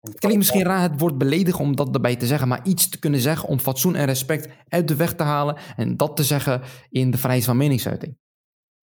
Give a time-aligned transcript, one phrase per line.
[0.00, 2.98] Het klinkt misschien raar het woord beledigen om dat erbij te zeggen, maar iets te
[2.98, 6.62] kunnen zeggen om fatsoen en respect uit de weg te halen en dat te zeggen
[6.90, 8.18] in de vrijheid van meningsuiting.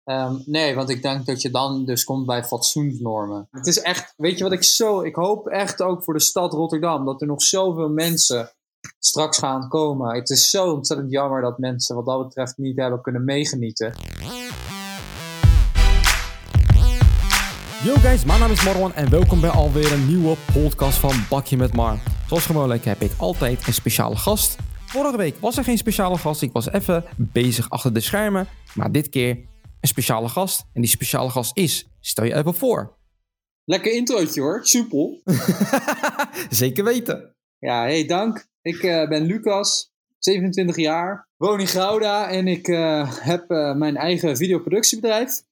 [0.03, 3.47] Ehm, nee, want ik denk dat je dan dus komt bij fatsoensnormen.
[3.51, 6.53] Het is echt, weet je wat ik zo, ik hoop echt ook voor de stad
[6.53, 8.51] Rotterdam dat er nog zoveel mensen
[8.99, 10.15] straks gaan komen.
[10.15, 13.93] Het is zo ontzettend jammer dat mensen wat dat betreft niet hebben kunnen meegenieten.
[17.85, 21.57] Yo guys, mijn naam is Marwan en welkom bij alweer een nieuwe podcast van Bakje
[21.57, 21.99] met Mar.
[22.27, 24.57] Zoals gewoonlijk heb ik altijd een speciale gast.
[24.85, 28.47] Vorige week was er geen speciale gast, ik was even bezig achter de schermen.
[28.75, 29.29] Maar dit keer
[29.81, 30.65] een speciale gast.
[30.73, 32.97] En die speciale gast is, stel je even voor.
[33.63, 35.21] Lekker introotje hoor, soepel.
[36.49, 37.35] Zeker weten.
[37.57, 38.47] Ja, hey dank.
[38.61, 43.97] Ik uh, ben Lucas, 27 jaar, woon in Gouda en ik uh, heb uh, mijn
[43.97, 45.43] eigen videoproductiebedrijf.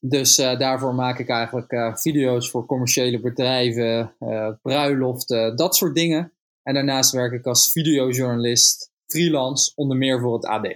[0.00, 5.94] Dus uh, daarvoor maak ik eigenlijk uh, video's voor commerciële bedrijven, uh, bruiloften, dat soort
[5.94, 6.32] dingen.
[6.62, 10.66] En daarnaast werk ik als videojournalist, freelance, onder meer voor het AD.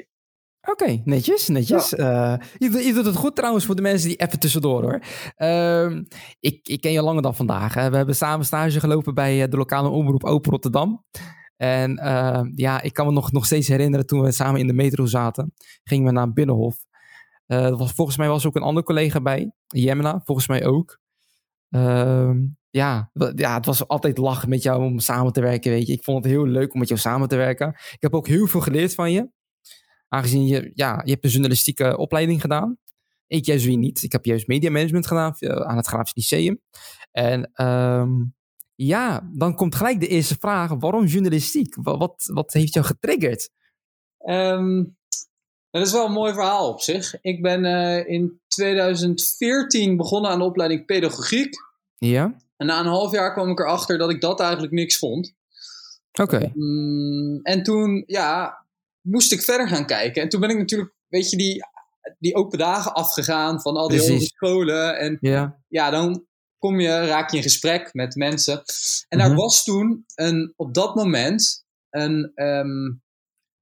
[0.68, 1.90] Oké, okay, netjes, netjes.
[1.90, 2.40] Ja.
[2.58, 5.02] Je, je, doet het goed trouwens voor de mensen die even tussendoor hoor.
[5.36, 6.04] Ehm,
[6.40, 7.74] ik, ik ken je langer dan vandaag.
[7.74, 7.90] Hè.
[7.90, 11.04] We hebben samen stage gelopen bij de lokale omroep Open Rotterdam.
[11.56, 14.72] En ehm, ja, ik kan me nog, nog steeds herinneren toen we samen in de
[14.72, 15.54] metro zaten.
[15.84, 16.76] Gingen we naar Binnenhof.
[17.46, 20.98] Uh, was, volgens mij was ook een andere collega bij, Jemna, volgens mij ook.
[21.70, 22.30] Uh,
[22.70, 25.92] ja, ja, het was altijd lachen met jou om samen te werken, weet je.
[25.92, 27.68] Ik vond het heel leuk om met jou samen te werken.
[27.68, 29.30] Ik heb ook heel veel geleerd van je.
[30.08, 32.78] Aangezien je, ja, je hebt een journalistieke opleiding gedaan.
[33.26, 34.02] Ik juist wie niet.
[34.02, 36.60] Ik heb juist media management gedaan eh, aan het Grafisch Lyceum.
[37.10, 38.34] En um,
[38.74, 40.74] ja, dan komt gelijk de eerste vraag.
[40.78, 41.74] Waarom journalistiek?
[41.74, 43.50] Wat, wat heeft jou getriggerd?
[44.18, 44.96] Um,
[45.72, 47.14] dat is wel een mooi verhaal op zich.
[47.20, 51.54] Ik ben uh, in 2014 begonnen aan de opleiding pedagogiek.
[51.98, 52.34] Ja.
[52.56, 55.34] En na een half jaar kwam ik erachter dat ik dat eigenlijk niks vond.
[56.12, 56.34] Oké.
[56.34, 56.52] Okay.
[56.56, 58.64] Um, en toen, ja,
[59.00, 60.22] moest ik verder gaan kijken.
[60.22, 61.64] En toen ben ik natuurlijk, weet je, die,
[62.18, 64.98] die open dagen afgegaan van al die scholen.
[64.98, 65.58] En ja.
[65.68, 66.26] ja, dan
[66.58, 68.62] kom je, raak je in gesprek met mensen.
[69.08, 69.42] En daar mm -hmm.
[69.42, 73.02] was toen een, op dat moment een, um,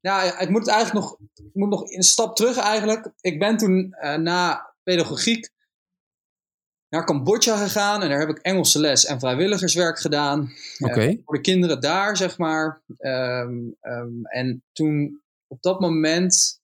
[0.01, 3.13] ja, ik moet het eigenlijk nog, ik moet nog een stap terug eigenlijk.
[3.21, 5.51] Ik ben toen uh, na pedagogiek
[6.89, 10.53] naar Cambodja gegaan en daar heb ik Engelse les en vrijwilligerswerk gedaan.
[10.79, 11.09] Okay.
[11.09, 12.83] Uh, voor de kinderen daar, zeg maar.
[12.99, 16.61] Um, um, en toen, op dat moment,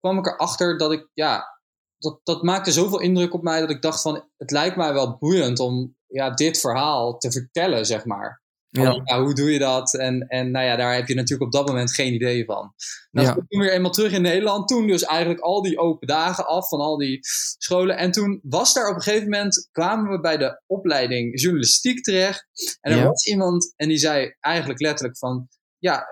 [0.00, 1.60] kwam ik erachter dat ik, ja,
[1.98, 5.16] dat, dat maakte zoveel indruk op mij dat ik dacht van, het lijkt mij wel
[5.16, 8.42] boeiend om ja, dit verhaal te vertellen, zeg maar.
[8.82, 9.00] Ja.
[9.04, 9.22] ja.
[9.22, 9.94] hoe doe je dat?
[9.94, 12.74] En, en nou ja, daar heb je natuurlijk op dat moment geen idee van.
[13.10, 13.34] Nou, ja.
[13.34, 14.68] toen weer eenmaal terug in Nederland.
[14.68, 17.18] Toen dus eigenlijk al die open dagen af van al die
[17.58, 17.96] scholen.
[17.96, 22.46] En toen was daar op een gegeven moment, kwamen we bij de opleiding journalistiek terecht.
[22.80, 23.06] En er Ja.
[23.06, 25.48] was iemand en die zei eigenlijk letterlijk van,
[25.78, 26.06] ja,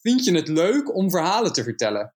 [0.00, 2.14] vind je het leuk om verhalen te vertellen?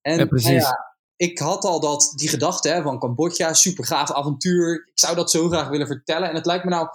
[0.00, 0.48] En Ja, precies.
[0.48, 4.74] nou ja, ik had al dat, die gedachte hè, van Cambodja, super gaaf avontuur.
[4.74, 6.28] Ik zou dat zo graag willen vertellen.
[6.28, 6.88] En het lijkt me nou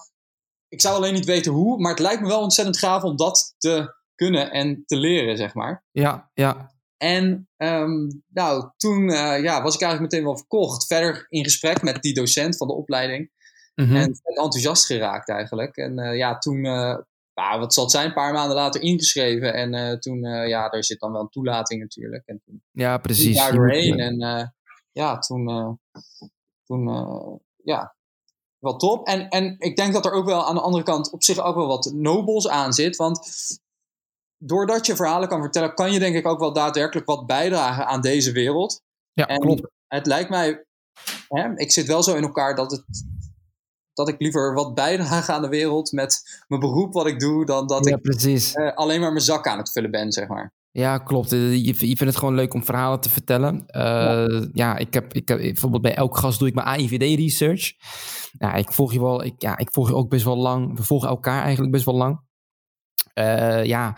[0.69, 3.55] ik zou alleen niet weten hoe, maar het lijkt me wel ontzettend gaaf om dat
[3.57, 5.83] te kunnen en te leren, zeg maar.
[5.91, 6.71] Ja, ja.
[6.97, 10.85] En um, nou, toen uh, ja, was ik eigenlijk meteen wel verkocht.
[10.87, 13.31] Verder in gesprek met die docent van de opleiding.
[13.75, 13.95] Mm -hmm.
[13.95, 15.75] En enthousiast geraakt eigenlijk.
[15.75, 16.97] En uh, ja, toen, uh,
[17.33, 19.53] nou, wat zal het zijn, een paar maanden later ingeschreven.
[19.53, 22.23] En toen, ja, daar zit dan wel een toelating natuurlijk.
[22.25, 23.37] En toen ja, precies.
[23.37, 23.99] daar doorheen.
[23.99, 24.53] En
[24.91, 25.79] ja, toen,
[26.63, 26.89] toen
[27.63, 27.95] ja,
[28.59, 29.07] wel top.
[29.07, 31.55] En, en ik denk dat er ook wel aan de andere kant op zich ook
[31.55, 32.95] wel wat nobels aan zit.
[32.95, 33.19] Want
[34.37, 38.01] doordat je verhalen kan vertellen, kan je denk ik ook wel daadwerkelijk wat bijdragen aan
[38.01, 38.81] deze wereld.
[39.13, 39.67] Ja, en klopt.
[39.87, 40.65] Het lijkt mij,
[41.27, 42.83] hè, ik zit wel zo in elkaar dat, het,
[43.93, 47.67] dat ik liever wat bijdrage aan de wereld met mijn beroep wat ik doe, dan
[47.67, 48.53] dat ja, ik.
[48.55, 50.53] Uh, alleen maar mijn zak aan het vullen ben, zeg maar.
[50.71, 51.29] Ja, klopt.
[51.29, 53.53] Je, je vindt het gewoon leuk om verhalen te vertellen.
[53.55, 54.47] Uh, ja.
[54.51, 57.73] ja, ik heb, ik heb bijvoorbeeld bij elke gast doe ik mijn AIVD-research.
[58.37, 60.77] Ja, ik volg je wel, ik, ja, ik volg je ook best wel lang.
[60.77, 62.21] We volgen elkaar eigenlijk best wel lang.
[63.13, 63.97] Uh, ja,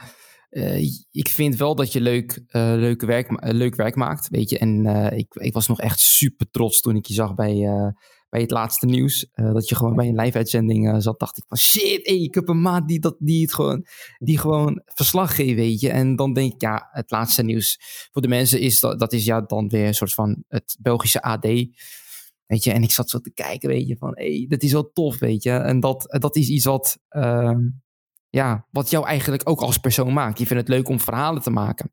[0.49, 0.81] uh,
[1.11, 4.57] ik vind wel dat je leuk, leuk, werk, leuk werk maakt, weet je.
[4.57, 4.85] En
[5.15, 7.67] ik, ik was nog echt super trots toen ik je zag bij,
[8.31, 9.27] bij het laatste nieuws.
[9.35, 12.47] Uh, dat je gewoon bij een live-uitzending uh, zat, dacht ik van shit, ik heb
[12.47, 13.85] een maat die, dat, die, het gewoon,
[14.17, 15.89] die gewoon verslag geeft, weet je.
[15.89, 17.77] En dan denk ik, ja, het laatste nieuws
[18.11, 21.21] voor de mensen is dat, dat is ja dan weer een soort van het Belgische
[21.21, 21.45] AD.
[22.45, 24.71] Weet je, en ik zat zo te kijken, weet je, van hé, hey, dat is
[24.71, 25.51] wel tof, weet je.
[25.51, 27.57] En dat, dat is iets wat, uh,
[28.31, 30.39] ja, wat jou eigenlijk ook als persoon maakt.
[30.39, 31.91] Je vindt het leuk om verhalen te maken.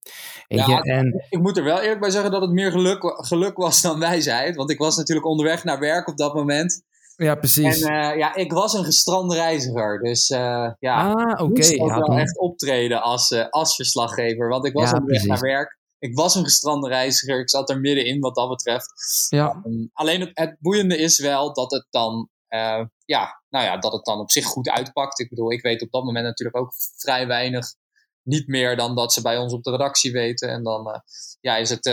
[0.48, 0.92] Weet ja, je?
[0.92, 3.98] En, ik moet er wel eerlijk bij zeggen dat het meer geluk, geluk was dan
[3.98, 4.56] wijsheid.
[4.56, 6.82] Want ik was natuurlijk onderweg naar werk op dat moment.
[7.16, 7.80] Ja, precies.
[7.80, 9.98] En uh, ja, ik was een gestrande reiziger.
[10.02, 11.42] Dus uh, ja, ah, oké.
[11.42, 11.68] Okay.
[11.68, 14.48] Ik ja, wel echt optreden als, uh, als verslaggever.
[14.48, 15.78] Want ik was ja, op weg naar werk.
[15.98, 17.40] Ik was een gestrande reiziger.
[17.40, 18.92] Ik zat er middenin wat dat betreft.
[19.28, 19.62] Ja.
[19.64, 22.28] Um, alleen het, het, boeiende is wel dat het dan...
[23.08, 25.18] ja, nou ja, dat het dan op zich goed uitpakt.
[25.18, 27.66] Ik bedoel, ik weet op dat moment natuurlijk ook vrij weinig.
[28.22, 30.48] Niet meer dan dat ze bij ons op de redactie weten.
[30.48, 31.02] En dan
[31.40, 31.86] ja, is het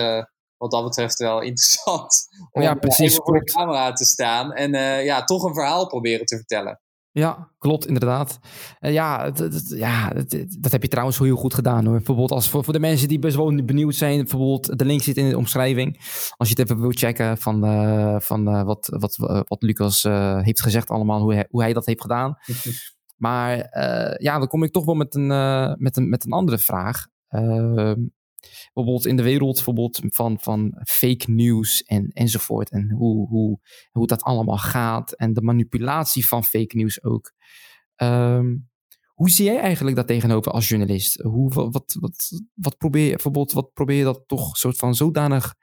[0.57, 2.27] wat dat betreft wel interessant.
[2.51, 6.25] Om ja, precies, voor de camera te staan en uh, ja, toch een verhaal proberen
[6.25, 6.79] te vertellen.
[7.17, 8.39] Ja, klopt, inderdaad.
[8.81, 9.31] Uh, ja,
[9.67, 10.13] ja
[10.59, 11.95] dat heb je trouwens heel goed gedaan hoor.
[11.95, 15.17] Bijvoorbeeld als voor, voor de mensen die best wel benieuwd zijn, bijvoorbeeld de link zit
[15.17, 15.97] in de omschrijving.
[16.37, 19.15] Als je het even wilt checken van, uh, van wat, wat,
[19.47, 20.03] wat Lucas
[20.41, 22.37] heeft gezegd allemaal, hoe hij, hoe hij dat heeft gedaan.
[23.15, 23.57] maar
[24.17, 25.27] ja, dan kom ik toch wel met een,
[25.77, 27.07] met een, met een andere vraag.
[28.45, 32.71] Ehm, bijvoorbeeld in de wereld bijvoorbeeld van, van fake news en, enzovoort.
[32.71, 33.59] En hoe, hoe,
[33.91, 35.11] hoe dat allemaal gaat.
[35.11, 37.33] En de manipulatie van fake news ook.
[37.95, 38.69] Um,
[39.15, 41.21] hoe zie jij eigenlijk dat tegenover als journalist?
[41.21, 45.55] Hoe, wat, wat, wat, probeer je bijvoorbeeld, wat probeer je dat toch soort van zodanig,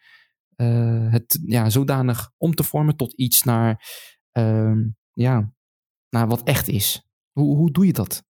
[0.56, 3.84] uh, het, ja, zodanig om te vormen tot iets naar,
[4.32, 4.76] uh,
[5.12, 5.52] ja,
[6.08, 7.08] naar wat echt is?
[7.30, 8.22] Hoe, hoe doe je dat?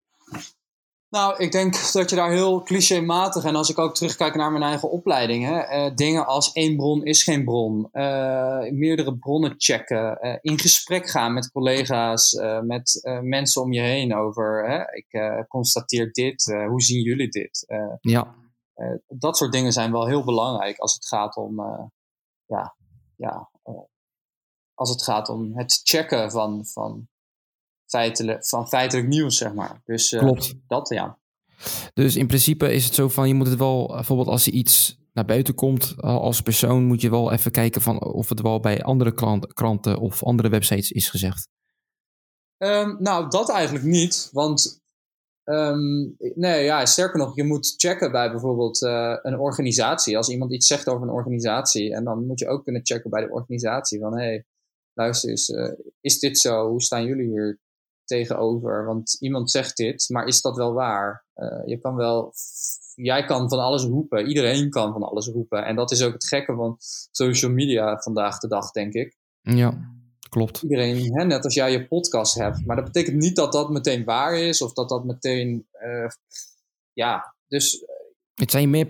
[1.11, 4.63] Nou, ik denk dat je daar heel clichématig, en als ik ook terugkijk naar mijn
[4.63, 10.17] eigen opleiding, hè, uh, dingen als één bron is geen bron, uh, meerdere bronnen checken,
[10.21, 16.11] uh, in gesprek gaan met collega's, met mensen om je heen over, hè, ik constateer
[16.11, 17.65] dit, hoe zien jullie dit?
[18.01, 18.35] ja.
[19.07, 21.55] dat soort dingen zijn wel heel belangrijk als het gaat om,
[22.45, 22.75] ja,
[23.15, 23.49] ja,
[24.73, 27.07] als het gaat om het checken van, van
[27.91, 29.81] feitelijk, van feitelijk nieuws, zeg maar.
[29.85, 30.53] Dus uh, Klopt.
[30.67, 31.19] dat, ja.
[31.93, 34.99] Dus in principe is het zo van, je moet het wel, bijvoorbeeld als er iets
[35.13, 38.83] naar buiten komt als persoon, moet je wel even kijken van of het wel bij
[38.83, 41.47] andere klant, kranten of andere websites is gezegd.
[42.57, 44.81] Um, nou, dat eigenlijk niet, want
[45.43, 50.17] um, nee, ja, sterker nog, je moet checken bij bijvoorbeeld uh, een organisatie.
[50.17, 53.21] Als iemand iets zegt over een organisatie, en dan moet je ook kunnen checken bij
[53.21, 54.45] de organisatie van, hé, hey,
[54.93, 55.71] luister eens, uh,
[56.01, 56.69] is dit zo?
[56.69, 57.59] Hoe staan jullie hier
[58.11, 58.85] tegenover.
[58.85, 61.25] Want iemand zegt dit, maar is dat wel waar?
[61.35, 62.33] Uh, je kan wel,
[62.95, 64.27] jij kan van alles roepen.
[64.27, 65.65] Iedereen kan van alles roepen.
[65.65, 66.75] En dat is ook het gekke van
[67.11, 69.17] social media vandaag de dag, denk ik.
[69.41, 69.93] Ja,
[70.29, 70.61] klopt.
[70.61, 72.65] Iedereen, hè, net als jij je podcast hebt.
[72.65, 76.09] Maar dat betekent niet dat dat meteen waar is of dat dat meteen, uh,
[76.93, 77.85] ja, dus.
[78.33, 78.87] Het zijn meer,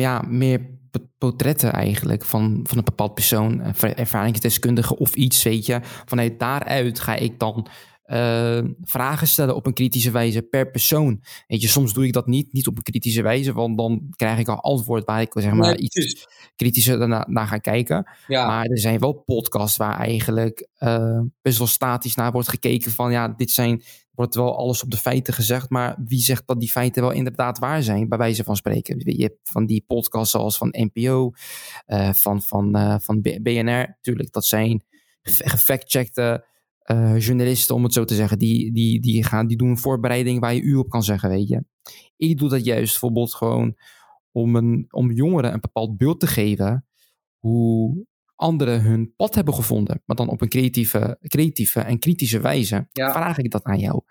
[0.00, 0.80] ja, meer
[1.18, 5.80] portretten eigenlijk van, van een bepaald persoon, ervaringsdeskundige of iets, weet je.
[5.82, 7.66] Vanuit daaruit ga ik dan
[8.12, 11.22] uh, vragen stellen op een kritische wijze per persoon.
[11.46, 14.38] Weet je, soms doe ik dat niet, niet op een kritische wijze, want dan krijg
[14.38, 16.26] ik al antwoord waar ik zeg maar iets
[16.56, 18.10] kritischer naar, naar ga kijken.
[18.26, 18.46] Ja.
[18.46, 23.10] Maar er zijn wel podcasts waar eigenlijk uh, best wel statisch naar wordt gekeken van
[23.10, 23.82] ja, dit zijn,
[24.14, 27.58] wordt wel alles op de feiten gezegd, maar wie zegt dat die feiten wel inderdaad
[27.58, 29.02] waar zijn, bij wijze van spreken.
[29.04, 31.32] Je hebt van die podcasts zoals van NPO,
[31.86, 34.84] uh, van, van, van BNR, natuurlijk, dat zijn
[35.22, 36.44] gefactcheckte
[36.90, 40.40] uh, journalisten, om het zo te zeggen, die, die, die, gaan, die doen een voorbereiding
[40.40, 41.64] waar je u op kan zeggen, weet je.
[42.16, 43.76] Ik doe dat juist bijvoorbeeld gewoon
[44.32, 46.86] om, een, om jongeren een bepaald beeld te geven
[47.38, 52.88] hoe anderen hun pad hebben gevonden, maar dan op een creatieve, creatieve en kritische wijze.
[52.92, 53.12] Ja.
[53.12, 54.02] Vraag ik dat aan jou.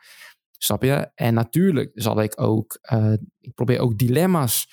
[0.51, 1.11] Snap je?
[1.15, 4.67] En natuurlijk zal ik ook, uh, ik probeer ook dilemma's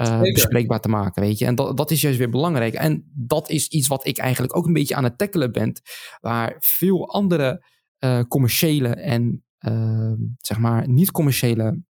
[0.00, 1.46] uh, bespreekbaar te maken, weet je.
[1.46, 2.74] En dat, dat is juist weer belangrijk.
[2.74, 5.72] En dat is iets wat ik eigenlijk ook een beetje aan het tackelen ben,
[6.20, 7.66] waar veel andere
[7.98, 11.82] uh, commerciële en uh, zeg maar niet-commerciële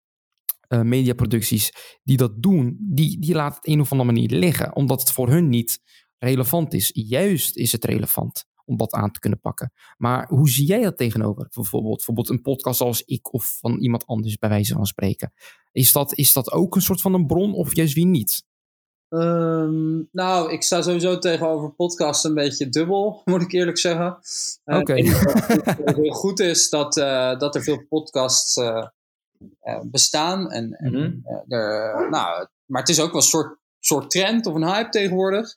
[0.69, 5.11] mediaproducties die dat doen, die, die laten het een of andere manier liggen, omdat het
[5.11, 5.81] voor hun niet
[6.19, 6.91] relevant is.
[6.93, 9.73] Juist is het relevant om dat aan te kunnen pakken.
[9.97, 11.49] Maar hoe zie jij dat tegenover?
[11.55, 15.33] Bijvoorbeeld, bijvoorbeeld een podcast zoals ik of van iemand anders bij wijze van spreken.
[15.73, 18.45] Is dat, is dat ook een soort van een bron of juist wie niet?
[19.09, 24.19] Um, nou, ik sta sowieso tegenover podcasts een beetje dubbel, moet ik eerlijk zeggen.
[24.65, 24.79] Oké.
[24.79, 25.03] Okay.
[25.85, 28.87] het heel goed is dat, uh, dat er veel podcasts uh,
[29.63, 30.51] uh, bestaan.
[30.51, 31.53] En, en mm -hmm.
[31.53, 35.57] er, nou, maar het is ook wel een soort, soort trend of een hype tegenwoordig.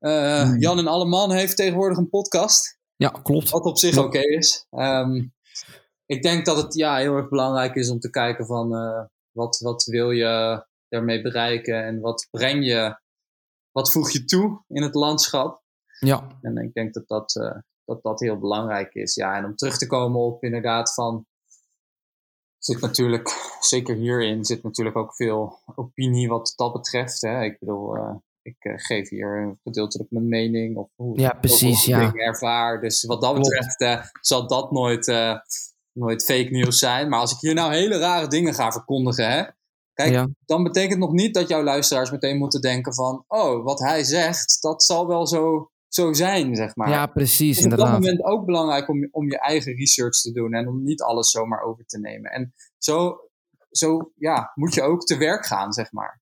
[0.00, 0.58] Uh, hmm.
[0.58, 2.78] Jan en Alleman heeft tegenwoordig een podcast.
[2.96, 3.50] Ja, klopt.
[3.50, 4.66] Wat op zich oké okay is.
[4.70, 5.32] Um,
[6.06, 9.58] ik denk dat het ja, heel erg belangrijk is om te kijken van uh, wat,
[9.58, 13.00] wat wil je daarmee bereiken en wat breng je,
[13.70, 15.62] wat voeg je toe in het landschap.
[15.98, 16.38] Ja.
[16.42, 19.14] En ik denk dat dat, uh, dat, dat heel belangrijk is.
[19.14, 21.26] Ja, en om terug te komen op inderdaad van
[22.58, 27.20] zit natuurlijk, zeker hierin, zit natuurlijk ook veel opinie wat dat betreft.
[27.20, 27.42] Hè.
[27.42, 31.98] Ik bedoel, uh, ik geef hier gedeeltelijk mijn mening of hoe ja, precies, ik ja.
[31.98, 32.80] dingen ervaar.
[32.80, 35.06] Dus wat dat betreft zal dat nooit,
[35.92, 37.08] nooit fake nieuws zijn.
[37.08, 39.42] Maar als ik hier nou hele rare dingen ga verkondigen, hè,
[40.08, 43.24] Kijk, dan betekent nog niet dat jouw luisteraars meteen moeten denken van...
[43.28, 46.88] oh, wat hij zegt, dat zal wel zo, zo zijn, zeg maar.
[46.88, 47.86] Ja, precies, is inderdaad.
[47.86, 50.54] op dat moment ook belangrijk om, om je eigen research te doen...
[50.54, 52.30] en om niet alles zomaar over te nemen.
[52.30, 53.20] En zo,
[53.70, 56.20] zo ja, moet je ook te werk gaan, zeg maar.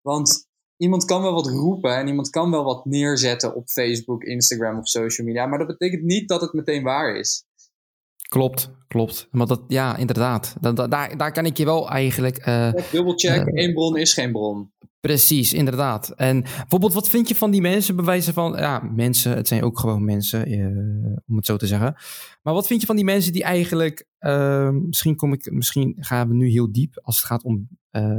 [0.00, 4.78] Want iemand kan wel wat roepen en iemand kan wel wat neerzetten op Facebook, Instagram
[4.78, 5.46] of social media...
[5.46, 7.44] maar dat betekent niet dat het meteen waar is.
[8.28, 9.28] Klopt, klopt.
[9.30, 10.56] Maar dat, ja, inderdaad.
[10.60, 12.46] Dat, daar, daar kan ik je wel eigenlijk.
[12.46, 14.70] Uh, Dubbelcheck, uh, één bron is geen bron.
[15.00, 16.08] Precies, inderdaad.
[16.16, 19.78] En bijvoorbeeld, wat vind je van die mensen, bewijzen van, ja, mensen, het zijn ook
[19.78, 21.94] gewoon mensen, uh, om het zo te zeggen.
[22.42, 24.06] Maar wat vind je van die mensen die eigenlijk,
[24.70, 27.68] misschien, kom ik, misschien gaan we nu heel diep als het gaat om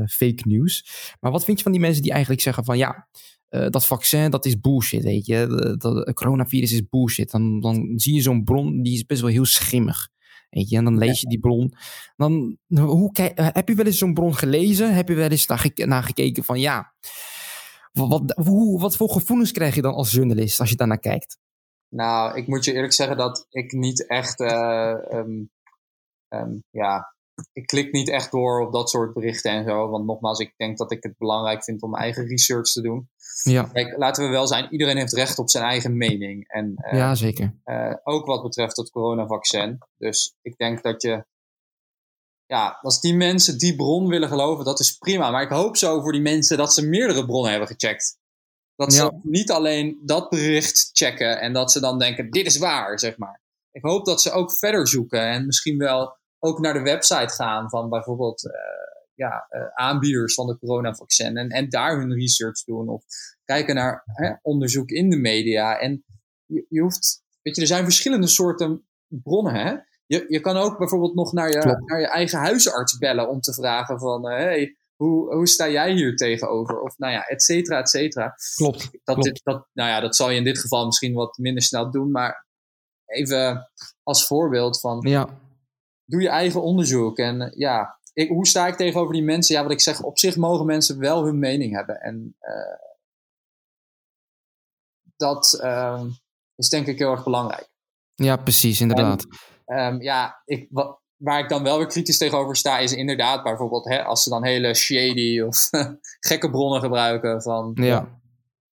[0.06, 0.90] fake news.
[1.20, 3.08] Maar wat vind je van die mensen die eigenlijk zeggen van, ja,
[3.50, 5.76] dat vaccin, dat is bullshit, weet je.
[5.78, 7.32] Dat, coronavirus is bullshit.
[7.32, 10.10] Dan, dan zie je zo'n bron, die is best wel heel schimmig.
[10.50, 11.74] Weet je, en dan lees je die bron.
[12.16, 14.96] Dan, hoe, heb je wel eens zo'n bron gelezen?
[14.96, 16.94] Heb je wel eens naar, naar gekeken van, ja,
[17.92, 21.38] wat, hoe, wat voor gevoelens krijg je dan als journalist als je daarnaar kijkt?
[21.89, 25.50] Nou, ik moet je eerlijk zeggen dat ik niet echt, uh, um,
[26.30, 27.16] um, ja,
[27.53, 29.89] ik klik niet echt door op dat soort berichten en zo.
[29.89, 33.10] Want nogmaals, ik denk dat ik het belangrijk vind om eigen research te doen.
[33.44, 33.63] Ja.
[33.63, 36.48] Kijk, laten we wel zijn, iedereen heeft recht op zijn eigen mening.
[36.48, 37.56] En, uh, ja, zeker.
[37.65, 39.77] Uh, ook wat betreft het coronavaccin.
[39.98, 41.25] Dus ik denk dat je,
[42.46, 45.32] ja, als die mensen die bron willen geloven, dat is prima.
[45.32, 48.17] Maar ik hoop zo voor die mensen dat ze meerdere bronnen hebben gecheckt.
[48.75, 49.20] Dat ze ja.
[49.24, 53.41] niet alleen dat bericht checken en dat ze dan denken, dit is waar, zeg maar.
[53.72, 56.17] Ik hoop dat ze ook verder zoeken en misschien wel
[56.48, 58.51] ook naar de website gaan van bijvoorbeeld uh,
[59.13, 63.04] ja, uh, aanbieders van de coronavaccin en, en daar hun research doen of
[63.46, 65.80] kijken naar hè, onderzoek in de media.
[65.80, 66.04] En
[66.46, 69.54] je, je, hoeft, weet je, er zijn verschillende soorten bronnen.
[69.54, 69.75] Hè?
[70.06, 73.54] Je, je kan ook bijvoorbeeld nog naar je, naar je eigen huisarts bellen om te
[73.54, 76.82] vragen van, uh, hey, hoe, hoe sta jij hier tegenover?
[76.82, 78.36] Of nou ja, et cetera, et cetera.
[78.56, 78.89] Klopt.
[78.92, 79.24] Dat, klopt.
[79.24, 82.12] Dit, dat, nou ja, dat zal je in dit geval misschien wat minder snel doen,
[82.12, 82.46] maar
[83.06, 83.70] even
[84.04, 85.39] als voorbeeld van, ja.
[86.08, 87.18] Doe je eigen onderzoek.
[87.18, 89.56] En ja, ik, hoe sta ik tegenover die mensen?
[89.56, 92.02] Ja, wat ik zeg, op zich mogen mensen wel hun mening hebben.
[92.02, 92.88] En uh,
[95.18, 96.04] dat uh,
[96.56, 97.70] is denk ik heel erg belangrijk.
[98.16, 99.26] Ja, precies, inderdaad.
[99.66, 103.44] En, um, ja, ik, wat, waar ik dan wel weer kritisch tegenover sta, is inderdaad
[103.44, 105.70] bijvoorbeeld hè, als ze dan hele shady of
[106.30, 107.72] gekke bronnen gebruiken van.
[107.76, 108.20] Ja.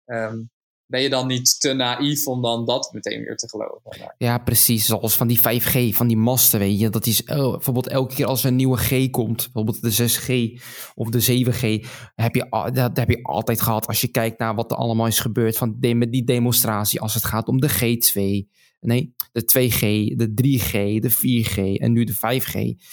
[0.05, 0.49] Um,
[0.87, 4.13] ben je dan niet te naïef om dan dat meteen weer te geloven?
[4.17, 4.85] Ja, precies.
[4.85, 6.89] Zoals van die 5G, van die masten, weet je.
[6.89, 10.61] Dat is oh, bijvoorbeeld elke keer als er een nieuwe G komt, bijvoorbeeld de 6G
[10.95, 14.71] of de 7G, heb je, dat heb je altijd gehad als je kijkt naar wat
[14.71, 18.49] er allemaal is gebeurd van met die demonstratie als het gaat om de G2,
[18.79, 19.79] nee, de 2G,
[20.15, 22.83] de 3G, de 4G en nu de 5G.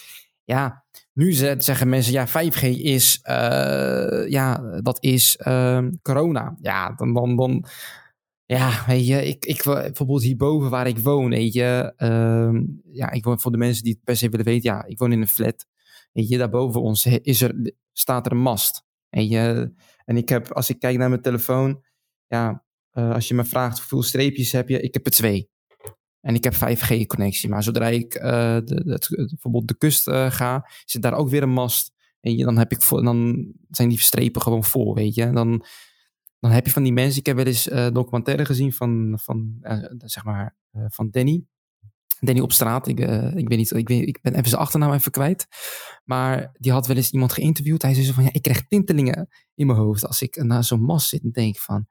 [0.44, 0.81] Ja,
[1.12, 6.56] nu zeggen mensen, ja, 5G is, uh, ja, dat is uh, corona.
[6.60, 7.64] Ja, dan, dan, dan,
[8.44, 13.24] ja, weet je, ik, ik, bijvoorbeeld hierboven waar ik woon, weet je, uh, ja, ik
[13.24, 15.28] woon, voor de mensen die het per se willen weten, ja, ik woon in een
[15.28, 15.66] flat.
[16.12, 18.84] Weet je, daarboven ons is er, staat er een mast.
[19.08, 19.72] Weet je,
[20.04, 21.82] en ik heb, als ik kijk naar mijn telefoon,
[22.26, 25.50] ja, uh, als je me vraagt hoeveel streepjes heb je, ik heb er twee.
[26.22, 27.48] En ik heb 5G-connectie.
[27.48, 28.22] Maar zodra ik uh,
[28.64, 31.92] de, bijvoorbeeld de kust uh, ga, zit daar ook weer een mast.
[32.20, 35.30] En dan, heb ik dan zijn die strepen gewoon vol, weet je.
[35.30, 35.64] Dan,
[36.38, 37.18] dan heb je van die mensen...
[37.18, 39.56] Ik heb wel eens uh, documentaire gezien van, van
[39.98, 41.44] zeg maar, van Danny.
[42.20, 42.88] Danny op straat.
[42.88, 43.00] Ik,
[43.34, 45.46] ik, weet niet, ik, weet, ik ben even zijn achternaam even kwijt.
[46.04, 47.82] Maar die had wel eens iemand geïnterviewd.
[47.82, 50.82] Hij zei zo van, ja, ik krijg tintelingen in mijn hoofd als ik naar zo'n
[50.82, 51.86] mast zit en denk van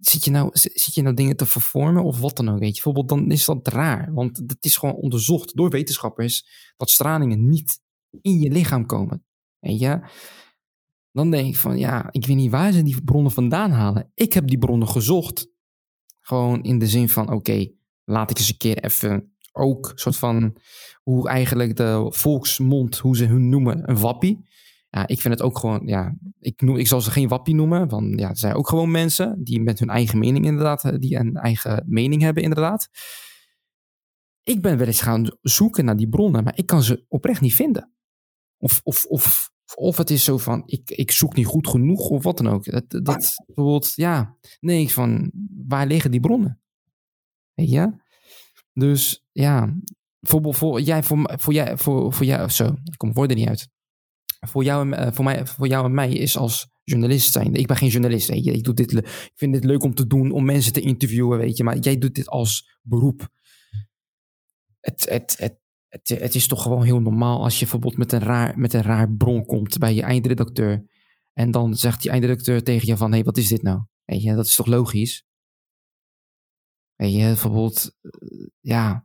[0.00, 2.58] zit je, nou, zit je nou dingen te vervormen of wat dan ook?
[2.58, 2.82] Weet je?
[2.82, 4.12] Bijvoorbeeld, dan is dat raar.
[4.12, 7.80] Want het is gewoon onderzocht door wetenschappers dat stralingen niet
[8.20, 9.24] in je lichaam komen.
[9.58, 10.00] Weet je?
[11.12, 14.10] Dan denk ik van, ja, ik weet niet waar ze die bronnen vandaan halen.
[14.14, 15.48] Ik heb die bronnen gezocht.
[16.20, 17.66] Gewoon in de zin van, oké,
[18.04, 20.56] laat ik eens een keer even ook soort van
[21.02, 24.48] hoe eigenlijk de volksmond, hoe ze hun noemen, een wappie.
[24.90, 27.88] Ja, ik vind het ook gewoon, ja, ik, noem, ik zal ze geen wappie noemen,
[27.88, 31.36] want ja, er zijn ook gewoon mensen die met hun eigen mening inderdaad, die een
[31.36, 32.88] eigen mening hebben inderdaad.
[34.42, 37.54] Ik ben wel eens gaan zoeken naar die bronnen, maar ik kan ze oprecht niet
[37.54, 37.92] vinden.
[38.56, 42.22] Of, of, of, of het is zo van, ik, ik zoek niet goed genoeg of
[42.22, 42.64] wat dan ook.
[42.64, 45.30] Dat, dat bijvoorbeeld, ja, nee, van,
[45.66, 46.60] waar liggen die bronnen?
[47.54, 47.92] Weet je?
[48.72, 49.76] Dus ja,
[50.18, 53.68] bijvoorbeeld voor jij, voor, voor jij, voor, voor jou, zo, ik kom woorden niet uit
[54.40, 57.54] voor jou, en, voor, mij, voor jou en mij is als journalist zijn.
[57.54, 58.28] Ik ben geen journalist.
[58.28, 58.46] Weet.
[58.46, 61.56] Ik, doe dit, ik vind dit leuk om te doen, om mensen te interviewen, weet
[61.56, 61.64] je.
[61.64, 63.28] Maar jij doet dit als beroep.
[64.80, 68.20] Het, het, het, het, het is toch gewoon heel normaal als je bijvoorbeeld met een,
[68.20, 70.88] raar, met een raar bron komt bij je eindredacteur.
[71.32, 73.80] En dan zegt die eindredacteur tegen je van, hé, hey, wat is dit nou?
[74.04, 75.24] Weet je, dat is toch logisch?
[76.94, 77.96] Weet je, bijvoorbeeld,
[78.60, 78.98] eh,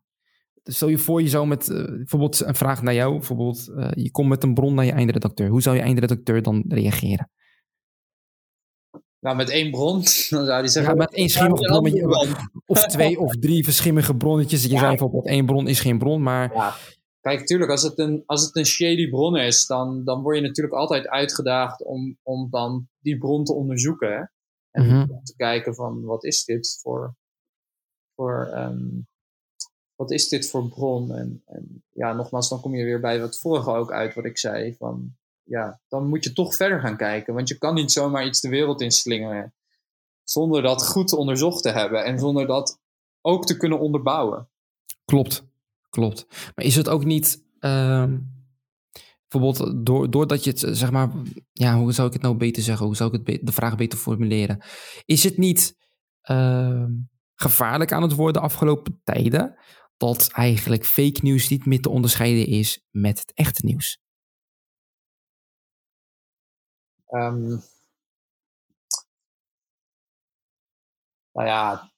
[0.66, 3.92] ja, stel je voor je zou met uh, bijvoorbeeld een vraag naar jou, bijvoorbeeld uh,
[3.94, 5.50] je komt met een bron naar je eindredacteur.
[5.50, 7.30] Hoe zou je eindredacteur dan reageren?
[9.20, 9.94] Nou, met één bron,
[10.30, 10.92] dan zou die zeggen...
[10.92, 12.08] Ja, met één schimmig bronnetje,
[12.66, 14.64] of twee of drie verschimmige bronnetjes.
[14.64, 14.78] Je ja.
[14.78, 16.54] zei bijvoorbeeld, één bron is geen bron, maar...
[16.54, 16.76] Ja.
[17.20, 20.42] Kijk, natuurlijk, als het een, als het een shady bron is, dan, dan word je
[20.42, 24.10] natuurlijk altijd uitgedaagd om, om dan die bron te onderzoeken.
[24.10, 24.24] Hè?
[24.72, 25.24] En mm -hmm.
[25.24, 27.16] te kijken van, wat is dit voor...
[28.16, 29.08] voor um,
[29.96, 31.16] wat is dit voor bron?
[31.16, 34.38] En, en, ja, nogmaals, dan kom je weer bij wat vorige ook uit, wat ik
[34.38, 34.76] zei.
[34.76, 37.34] Van, ja, dan moet je toch verder gaan kijken.
[37.34, 39.54] Want je kan niet zomaar iets de wereld inslingeren.
[40.24, 42.06] Zonder dat goed onderzocht te hebben.
[42.06, 42.80] En zonder dat
[43.22, 44.50] ook te kunnen onderbouwen.
[45.06, 45.44] Klopt,
[45.90, 46.26] klopt.
[46.56, 47.44] Maar is het ook niet...
[47.60, 48.14] Uh,
[49.28, 51.12] bijvoorbeeld door, doordat je het, zeg maar...
[51.52, 52.86] Ja, hoe zou ik het nou beter zeggen?
[52.86, 54.64] Hoe zou ik het de vraag beter formuleren?
[55.06, 55.78] Is het niet...
[56.32, 56.86] Uh,
[57.36, 59.56] gevaarlijk aan het worden de afgelopen tijden
[59.98, 64.00] dat eigenlijk fake nieuws niet meer te onderscheiden is met het echte nieuws?
[67.10, 67.64] Um,
[71.32, 71.92] nou ja,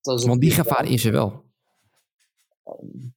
[0.00, 1.44] dat is want die gevaar is er wel.
[2.64, 3.14] Um,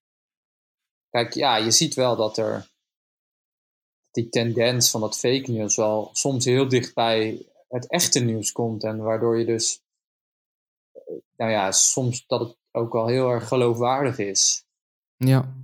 [1.10, 2.72] kijk, ja, je ziet wel dat er
[4.12, 8.84] die tendens van dat fake nieuws wel soms heel dicht bij het echte nieuws komt.
[8.84, 9.82] En waardoor je dus,
[11.36, 14.65] nou ja, soms dat het ook wel heel erg geloofwaardig is.
[15.18, 15.56] Ja.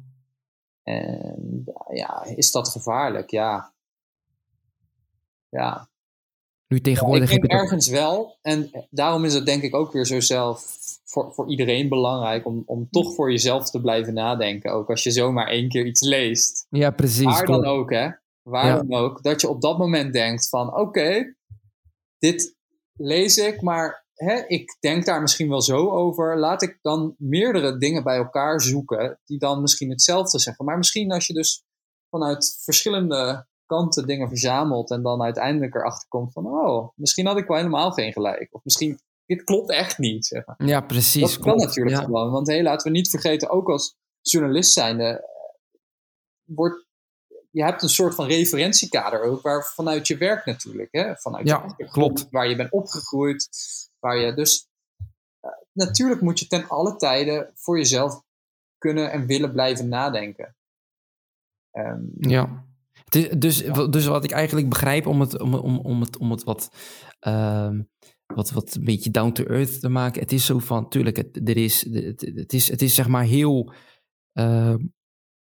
[0.84, 1.64] En
[1.94, 3.30] ja, is dat gevaarlijk?
[3.30, 3.74] Ja.
[5.50, 5.90] Ja.
[6.68, 7.30] Nu tegenwoordig.
[7.30, 8.38] Ja, ik denk ergens wel.
[8.42, 12.64] En daarom is het denk ik ook weer zo zelf voor, voor iedereen belangrijk om,
[12.66, 14.72] om toch voor jezelf te blijven nadenken.
[14.72, 16.66] Ook als je zomaar één keer iets leest.
[16.70, 17.24] Ja, precies.
[17.24, 18.10] Waar dan ook, hè?
[18.42, 18.78] Waar ja.
[18.78, 19.24] dan ook.
[19.24, 21.36] Dat je op dat moment denkt van oké, okay,
[22.18, 22.56] dit
[22.94, 26.40] lees ik, maar hè, ik denk daar misschien wel zo over.
[26.40, 30.66] Laat ik dan meerdere dingen bij elkaar zoeken die dan misschien hetzelfde zeggen.
[30.66, 31.64] Maar misschien als je dus
[32.10, 37.48] vanuit verschillende kanten dingen verzamelt en dan uiteindelijk erachter komt van, oh, misschien had ik
[37.48, 38.48] wel helemaal geen gelijk.
[38.52, 40.26] Of misschien, dit klopt echt niet.
[40.26, 40.68] Zeg maar.
[40.68, 41.22] Ja, precies.
[41.22, 42.04] Dat kan natuurlijk ja.
[42.04, 42.32] gewoon.
[42.32, 45.28] Want hey, laten we niet vergeten, ook als journalist zijnde,
[46.44, 46.88] wordt
[47.52, 51.16] je hebt een soort van referentiekader ook, waar vanuit je werk natuurlijk, hè?
[51.16, 52.28] vanuit ja, je klopt.
[52.30, 53.50] waar je bent opgegroeid,
[54.00, 54.70] waar je dus
[55.46, 58.24] uh, natuurlijk moet je ten alle tijden voor jezelf
[58.78, 60.56] kunnen en willen blijven nadenken.
[61.72, 62.68] Um, ja.
[63.38, 63.58] Dus,
[63.90, 66.72] dus wat ik eigenlijk begrijp om het, om, om, om het, om het wat,
[67.28, 67.80] uh,
[68.26, 70.22] wat, wat een beetje down to earth te maken.
[70.22, 73.24] Het is zo van, tuurlijk, het, er is, het, het, is, het is zeg maar
[73.24, 73.74] heel.
[74.34, 74.76] Uh,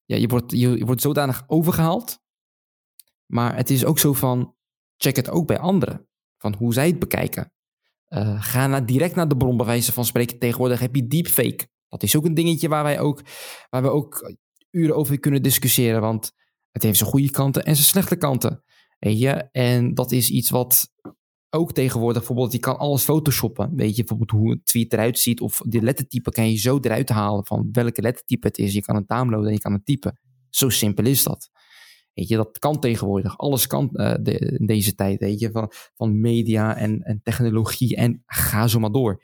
[0.05, 2.21] ja, je wordt, je, je wordt zodanig overgehaald.
[3.27, 4.57] Maar het is ook zo van,
[4.97, 6.09] check het ook bij anderen.
[6.38, 7.53] Van hoe zij het bekijken.
[8.09, 10.38] Uh, ga naar, direct naar de bron, bij wijze van spreken.
[10.38, 11.68] Tegenwoordig heb je deepfake.
[11.88, 13.23] Dat is ook een dingetje waar wij ook,
[13.71, 14.35] waar we ook
[14.71, 16.01] uren over kunnen discussiëren.
[16.01, 16.33] Want
[16.71, 18.62] het heeft zijn goede kanten en zijn slechte kanten.
[18.99, 19.49] Weet je?
[19.51, 20.88] En dat is iets wat
[21.51, 23.71] ook tegenwoordig, bijvoorbeeld, je kan alles photoshoppen.
[23.75, 25.40] Weet je, bijvoorbeeld hoe een tweet eruit ziet.
[25.40, 28.73] Of de lettertype kan je zo eruit halen van welke lettertype het is.
[28.73, 30.18] Je kan het downloaden en je kan het typen.
[30.51, 31.51] Zo simpel is dat.
[32.19, 33.39] Weet je, dat kan tegenwoordig.
[33.39, 38.23] Alles kan de, in deze tijd, weet je, van, van media en, en technologie en
[38.27, 39.23] ga zo maar door.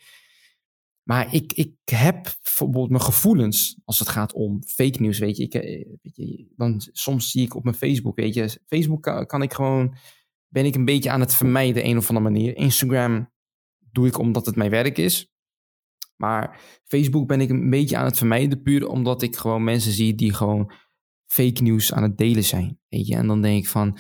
[1.03, 5.43] Maar ik, ik heb bijvoorbeeld mijn gevoelens als het gaat om fake news, weet je.
[5.43, 5.53] Ik,
[6.03, 8.61] weet je dan soms zie ik op mijn Facebook, weet je.
[8.67, 9.97] Facebook kan, kan ik gewoon,
[10.49, 12.57] ben ik een beetje aan het vermijden, een of andere manier.
[12.57, 13.31] Instagram
[13.79, 15.33] doe ik omdat het mijn werk is.
[16.17, 20.15] Maar Facebook ben ik een beetje aan het vermijden, puur omdat ik gewoon mensen zie
[20.15, 20.73] die gewoon
[21.35, 22.79] fake nieuws aan het delen zijn.
[22.88, 23.14] Weet je?
[23.16, 23.99] En dan denk ik van,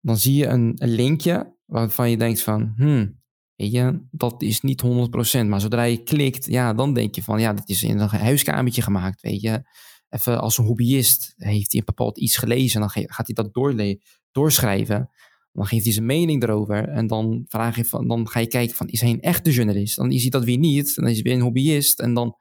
[0.00, 3.20] dan zie je een, een linkje waarvan je denkt van, hmm,
[3.54, 5.46] weet je, dat is niet 100%.
[5.46, 8.82] Maar zodra je klikt, ja, dan denk je van, ja, dat is in een huiskamertje
[8.82, 9.62] gemaakt, weet je.
[10.08, 14.00] Even als een hobbyist heeft hij een bepaald iets gelezen, dan gaat hij dat doorle
[14.30, 15.10] doorschrijven.
[15.52, 16.88] Dan geeft hij zijn mening erover.
[16.88, 19.96] En dan, vraag je van, dan ga je kijken van, is hij een echte journalist?
[19.96, 20.94] Dan is hij dat weer niet.
[20.94, 22.00] Dan is hij weer een hobbyist.
[22.00, 22.36] En dan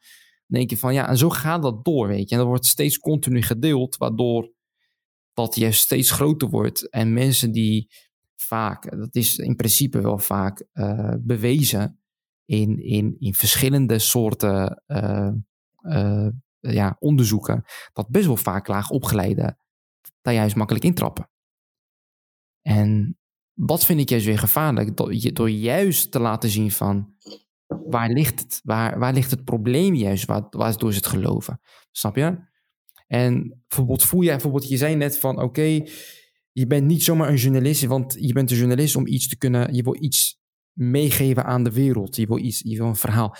[0.51, 2.35] denk je van, ja, en zo gaat dat door, weet je.
[2.35, 4.53] En dat wordt steeds continu gedeeld, waardoor
[5.33, 6.89] dat juist steeds groter wordt.
[6.89, 7.89] En mensen die
[8.35, 11.99] vaak, dat is in principe wel vaak uh, bewezen
[12.45, 15.31] in, in, in verschillende soorten uh,
[15.81, 16.27] uh,
[16.59, 19.57] ja, onderzoeken, dat best wel vaak laag opgeleide
[20.21, 21.29] daar juist makkelijk intrappen.
[22.61, 23.19] En
[23.53, 24.97] dat vind ik juist weer gevaarlijk.
[24.97, 27.15] Door, door juist te laten zien van
[27.85, 28.59] waar ligt het?
[28.63, 30.25] Waar, waar ligt het probleem juist?
[30.25, 31.59] Waar, waar door ze het geloven?
[31.91, 32.49] Snap je?
[33.07, 35.83] En bijvoorbeeld voel jij bijvoorbeeld, je zei net van oké,
[36.51, 39.73] je bent niet zomaar een journalist, want je bent een journalist om iets te kunnen,
[39.73, 40.39] je wil iets
[40.73, 42.15] meegeven aan de wereld.
[42.15, 43.35] Je wil iets, je wil een verhaal.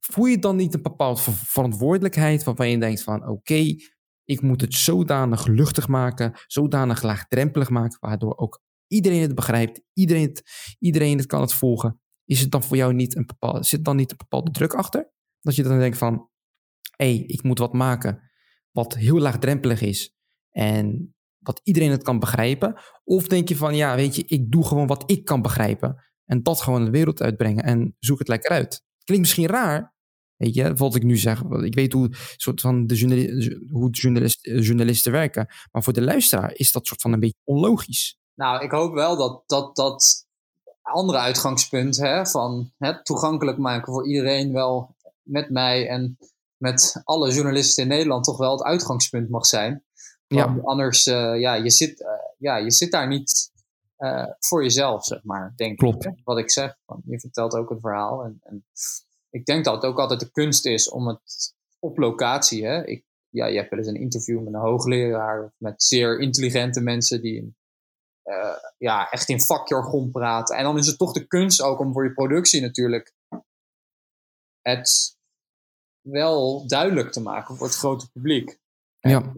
[0.00, 3.74] Voel je dan niet een bepaalde verantwoordelijkheid waarvan je denkt van oké,
[4.24, 10.22] ik moet het zodanig luchtig maken, zodanig laagdrempelig maken, waardoor ook iedereen het begrijpt, iedereen
[10.22, 10.42] het,
[10.78, 12.00] iedereen het kan het volgen.
[12.26, 15.10] Is het dan voor jou niet een bepaalde, zit dan niet een bepaalde druk achter?
[15.40, 16.30] Dat je dan denkt van,
[16.96, 18.26] hé, hey, ik moet wat maken
[18.76, 20.14] wat heel laagdrempelig is
[20.50, 22.80] en wat iedereen het kan begrijpen?
[23.04, 26.42] Of denk je van, ja, weet je, ik doe gewoon wat ik kan begrijpen en
[26.42, 28.84] dat gewoon de wereld uitbrengen en zoek het lekker uit.
[29.04, 29.94] Klinkt misschien raar,
[30.36, 31.42] weet je, wat ik nu zeg.
[31.42, 36.54] Ik weet hoe, soort van de journalist, hoe journalist, journalisten werken, maar voor de luisteraar
[36.54, 38.18] is dat soort van een beetje onlogisch.
[38.34, 40.25] Nou, ik hoop wel dat dat, dat
[40.86, 46.18] andere uitgangspunt hè, van het toegankelijk maken voor iedereen wel met mij en
[46.56, 49.84] met alle journalisten in Nederland toch wel het uitgangspunt mag zijn.
[50.26, 50.56] ja.
[50.62, 53.50] Anders, uh, ja, je zit, uh, ja, je zit daar niet
[53.98, 56.04] uh, voor jezelf, zeg maar, denk Klopt.
[56.04, 56.20] ik.
[56.24, 58.24] Wat ik zeg, van, je vertelt ook een verhaal.
[58.24, 58.64] En, en,
[59.30, 62.86] ik denk dat het ook altijd de kunst is om het op locatie, hè.
[62.86, 66.80] Ik, ja, je hebt wel eens een interview met een hoogleraar of met zeer intelligente
[66.80, 67.56] mensen die
[68.78, 70.56] ja, echt in vakjargon praten.
[70.56, 73.14] En dan is het toch de kunst ook om voor je productie natuurlijk
[74.62, 75.16] het
[76.00, 78.58] wel duidelijk te maken voor het grote publiek.
[78.98, 79.32] Ja.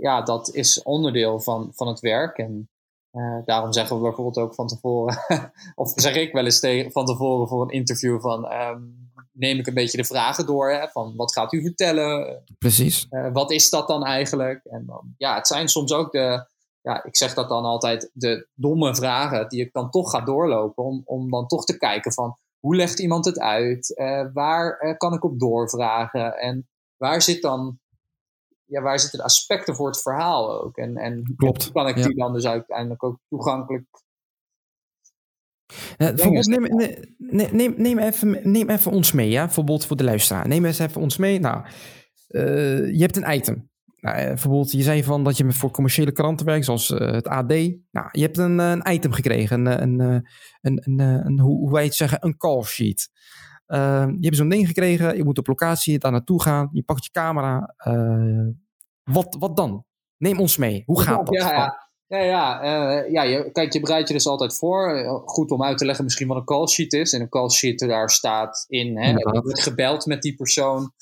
[0.00, 2.38] ja, dat is onderdeel van, van het werk.
[2.38, 2.68] En
[3.12, 5.24] uh, daarom zeggen we bijvoorbeeld ook van tevoren,
[5.74, 9.66] of zeg ik wel eens tegen, van tevoren voor een interview van, um, neem ik
[9.66, 12.42] een beetje de vragen door, hè, van wat gaat u vertellen?
[12.58, 13.06] Precies.
[13.10, 14.64] Uh, wat is dat dan eigenlijk?
[14.64, 16.46] En dan, ja, het zijn soms ook de,
[16.80, 20.84] ja, ik zeg dat dan altijd, de domme vragen die ik dan toch ga doorlopen,
[20.84, 23.98] om, om dan toch te kijken van, hoe legt iemand het uit?
[23.98, 26.38] Uh, waar uh, kan ik op doorvragen?
[26.38, 27.78] En waar zit dan,
[28.64, 30.76] ja, waar zitten de aspecten voor het verhaal ook?
[30.76, 32.06] En, en Klopt, hoe kan ik ja.
[32.06, 33.84] die dan dus uiteindelijk ook toegankelijk
[35.96, 36.62] Ja, bijvoorbeeld, neem,
[37.18, 39.44] neem, neem, neem, even, neem even ons mee, ja?
[39.44, 40.48] bijvoorbeeld voor de luisteraar.
[40.48, 41.40] Neem eens even ons mee.
[41.40, 41.64] Nou,
[42.28, 43.69] uh, je hebt een item.
[44.00, 47.48] Nou, bijvoorbeeld, je zei van dat je voor commerciële kranten werkt, zoals uh, het AD.
[47.90, 50.26] Nou, je hebt een, een item gekregen, een, een,
[50.60, 53.08] een, een, hoe, hoe wij het zeggen, een call sheet.
[53.66, 57.04] Uh, je hebt zo'n ding gekregen, je moet op locatie daar naartoe gaan, je pakt
[57.04, 57.74] je camera.
[57.86, 58.48] Uh,
[59.02, 59.84] wat, wat dan?
[60.16, 60.82] Neem ons mee.
[60.86, 61.34] Hoe gaat dat?
[61.34, 61.88] Ja, ja.
[62.06, 65.04] Ja, ja, uh, ja je, kijk, je bereidt je dus altijd voor.
[65.24, 67.12] Goed om uit te leggen misschien wat een call sheet is.
[67.12, 70.92] En een call sheet, daar staat in, hè, er wordt gebeld met die persoon.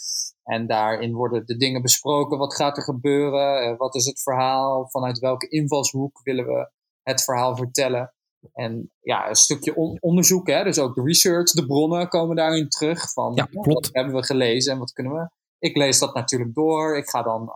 [0.48, 2.38] En daarin worden de dingen besproken.
[2.38, 3.76] Wat gaat er gebeuren?
[3.76, 4.88] Wat is het verhaal?
[4.90, 6.70] Vanuit welke invalshoek willen we
[7.02, 8.14] het verhaal vertellen?
[8.52, 10.64] En ja, een stukje on onderzoek, hè?
[10.64, 13.12] dus ook de research, de bronnen komen daarin terug.
[13.12, 13.66] Van, ja, klopt.
[13.66, 15.30] Wat hebben we gelezen en wat kunnen we?
[15.58, 16.96] Ik lees dat natuurlijk door.
[16.96, 17.48] Ik ga dan, uh,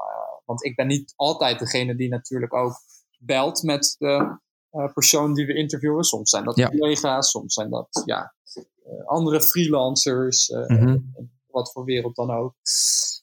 [0.45, 2.75] want ik ben niet altijd degene die natuurlijk ook
[3.19, 4.39] belt met de
[4.73, 6.05] uh, persoon die we interviewen.
[6.05, 6.69] Soms zijn dat ja.
[6.69, 10.49] collega's, soms zijn dat ja, uh, andere freelancers.
[10.49, 10.73] Mhm.
[10.73, 11.12] Mm -hmm
[11.53, 12.55] wat voor wereld dan ook.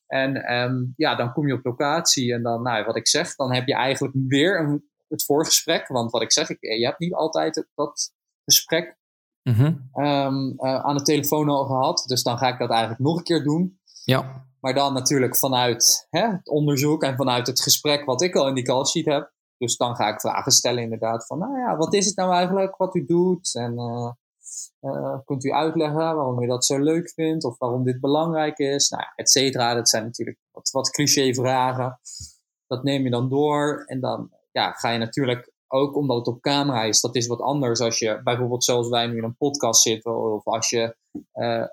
[0.08, 3.54] En um, ja, dan kom je op locatie en dan, nou, wat ik zeg, dan
[3.54, 5.88] heb je eigenlijk weer een, het voorgesprek.
[5.88, 8.14] Want wat ik zeg, ik, je hebt niet altijd het, dat
[8.46, 8.98] gesprek
[9.44, 9.90] mm -hmm.
[10.06, 12.04] um, uh, aan de telefoon al gehad.
[12.08, 13.80] Dus dan ga ik dat eigenlijk nog een keer doen.
[14.04, 14.48] Ja.
[14.60, 18.54] Maar dan natuurlijk vanuit hè, het onderzoek en vanuit het gesprek wat ik al in
[18.54, 19.32] die call sheet heb.
[19.58, 22.78] Dus dan ga ik vragen stellen inderdaad van, nou ja, wat is het nou eigenlijk
[22.78, 23.56] wat u doet?
[23.56, 24.12] En uh,
[24.82, 28.90] uh, kunt u uitleggen waarom u dat zo leuk vindt of waarom dit belangrijk is?
[28.90, 29.74] Nou, et cetera.
[29.74, 32.00] Dat zijn natuurlijk wat, wat cliché vragen.
[32.68, 36.42] Dat neem je dan door en dan ja, ga je natuurlijk ook omdat het op
[36.42, 39.82] camera is, dat is wat anders als je bijvoorbeeld zoals wij nu in een podcast
[39.82, 40.96] zitten of als je
[41.34, 41.66] uh,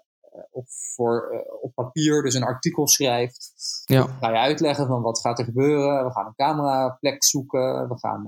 [0.50, 3.52] op, voor, uh, op papier dus een artikel schrijft.
[3.84, 4.02] Ja.
[4.02, 6.04] Dan ga je uitleggen van wat gaat er gebeuren.
[6.04, 7.88] We gaan een cameraplek zoeken.
[7.88, 8.24] We gaan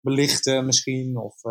[0.00, 1.18] belichten misschien.
[1.18, 1.42] Of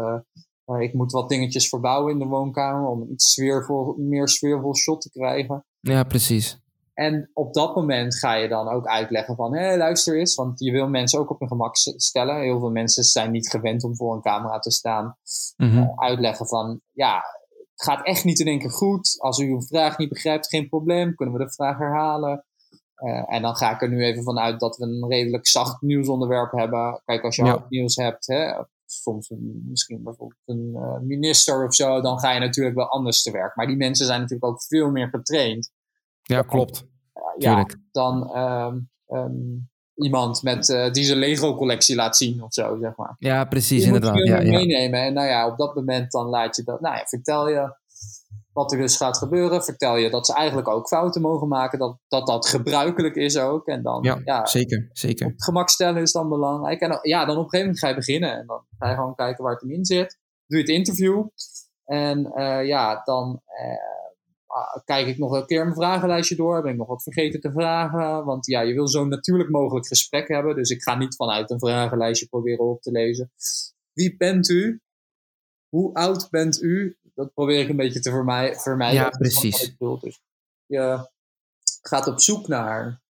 [0.79, 5.01] ik moet wat dingetjes verbouwen in de woonkamer om een iets sfeervol, meer sfeervol shot
[5.01, 5.65] te krijgen.
[5.79, 6.60] Ja, precies.
[6.93, 10.71] En op dat moment ga je dan ook uitleggen van, hé, luister eens, want je
[10.71, 12.41] wil mensen ook op hun gemak stellen.
[12.41, 15.17] Heel veel mensen zijn niet gewend om voor een camera te staan.
[15.57, 15.91] Mm -hmm.
[15.95, 17.23] uitleggen van, ja,
[17.73, 19.15] het gaat echt niet in één keer goed.
[19.19, 21.15] Als u een vraag niet begrijpt, geen probleem.
[21.15, 22.45] Kunnen we de vraag herhalen?
[22.97, 26.51] Uh, en dan ga ik er nu even vanuit dat we een redelijk zacht nieuwsonderwerp
[26.51, 27.01] hebben.
[27.05, 27.49] Kijk, als je Ja.
[27.49, 28.53] hard nieuws hebt, hè,
[28.91, 33.23] soms een, misschien bijvoorbeeld een uh, minister of zo, dan ga je natuurlijk wel anders
[33.23, 33.56] te werk.
[33.56, 35.71] Maar die mensen zijn natuurlijk ook veel meer getraind.
[36.21, 36.86] Ja, klopt.
[37.15, 42.77] Uh, ja, dan um, um, iemand met, eh, die zijn Lego-collectie laat zien of zo,
[42.82, 43.15] zeg maar.
[43.17, 44.13] Ja, precies, inderdaad.
[44.13, 44.51] moet je Ja, ja.
[44.51, 45.01] meenemen.
[45.01, 47.75] En nou ja, op dat moment dan laat je dat, nou ja, vertel je
[48.53, 49.63] wat er dus gaat gebeuren.
[49.63, 53.67] Vertel je dat ze eigenlijk ook fouten mogen maken, dat dat, dat gebruikelijk is ook.
[53.67, 55.27] En dan, Ja, ja, zeker, zeker.
[55.27, 56.81] het gemak stellen is dan belangrijk.
[56.81, 58.33] En dan- ja, dan op een gegeven moment ga je beginnen.
[58.39, 60.19] En dan ga je gewoon kijken waar het hem in zit.
[60.47, 61.27] Doe je het interview.
[61.85, 63.77] En eh, ja, dan eh,
[64.47, 66.61] ah, kijk ik nog een keer mijn vragenlijstje door.
[66.61, 68.25] Ben ik nog wat vergeten te vragen?
[68.25, 70.55] Want ja, je wil zo'n natuurlijk mogelijk gesprek hebben.
[70.55, 73.31] Dus ik ga niet vanuit een vragenlijstje proberen op te lezen.
[73.93, 74.81] Wie bent u?
[75.69, 76.97] Hoe oud bent u?
[77.13, 79.02] Dat probeer ik een beetje te vermij- vermijden.
[79.02, 79.76] Ja, precies.
[80.02, 80.21] Dus
[80.65, 81.10] je
[81.82, 83.02] gaat op zoek naar,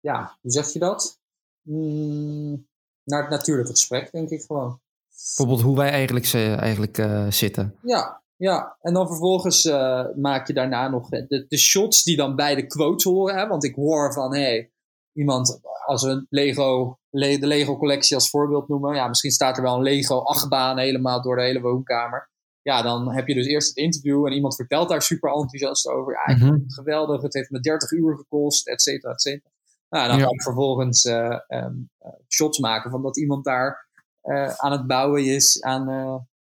[0.00, 1.18] ja, hoe zeg je dat?
[1.62, 2.66] Mm,
[3.04, 4.80] naar het natuurlijke gesprek, denk ik gewoon.
[5.08, 7.74] Bijvoorbeeld hoe wij eigenlijk, eigenlijk eh, zitten.
[7.82, 8.76] Ja, ja.
[8.80, 12.66] En dan vervolgens eh, maak je daarna nog de, de shots die dan bij de
[12.66, 13.36] quotes horen.
[13.36, 13.46] Hè?
[13.46, 14.70] Want ik hoor van, hé, hey,
[15.12, 18.94] iemand, als een Lego, Le- de Lego-collectie als voorbeeld noemen.
[18.94, 22.30] Ja, misschien staat er wel een Lego-achtbaan helemaal door de hele woonkamer.
[22.66, 26.12] Ja, dan heb je dus eerst het interview en iemand vertelt daar super enthousiast over.
[26.12, 29.50] Ja, ik vond het geweldig, het heeft me 30 uur gekost, et cetera, et cetera.
[29.88, 30.24] Nou, en dan Ja.
[30.24, 33.88] ga ik vervolgens eh, ehm, eh, shots maken van dat iemand daar
[34.20, 35.90] eh, aan het bouwen is aan,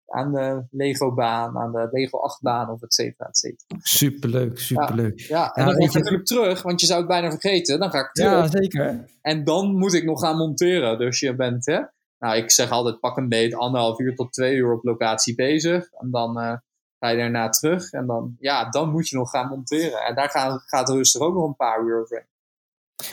[0.06, 3.80] aan de Lego-baan, aan de Lego-achtbaan of et cetera, et cetera.
[3.82, 5.20] Superleuk, superleuk.
[5.20, 7.80] Ja, en Ja, dan ga ik je- natuurlijk terug, want je zou het bijna vergeten.
[7.80, 8.32] Dan ga ik terug.
[8.32, 9.06] Ja, zeker.
[9.22, 10.98] En dan moet ik nog gaan monteren.
[10.98, 11.82] Dus je bent, hè?
[12.20, 15.92] Nou, ik zeg altijd pak een beet anderhalf uur tot twee uur op locatie bezig.
[15.92, 16.54] En dan eh,
[17.00, 17.92] ga je daarna terug.
[17.92, 20.00] En dan, ja, dan moet je nog gaan monteren.
[20.00, 22.26] En daar gaat, gaat rustig ook nog een paar uur overheen.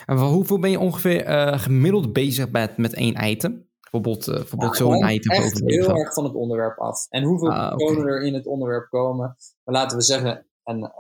[0.07, 3.71] En van hoeveel ben je ongeveer eh, gemiddeld bezig met, met één item?
[3.81, 7.07] Bijvoorbeeld, eh bijvoorbeeld Ja, zo'n item echt heel erg van het onderwerp af.
[7.11, 9.37] En hoeveel Ah, er in het onderwerp komen.
[9.65, 10.91] Maar laten we zeggen, een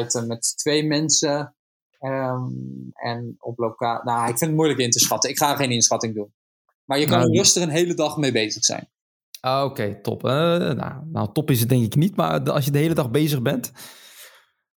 [0.00, 1.54] item met twee mensen.
[1.98, 2.44] ehm,
[2.92, 4.00] en op lokaal.
[4.04, 5.30] Nou, ik vind het moeilijk in te schatten.
[5.30, 6.32] Ik ga geen inschatting doen.
[6.90, 8.88] Maar je kan Nou, rustig een hele dag mee bezig zijn.
[9.40, 10.24] Ah, Oké, top.
[10.24, 13.10] Eh, nou, nou, top is het denk ik niet, maar als je de hele dag
[13.10, 13.72] bezig bent.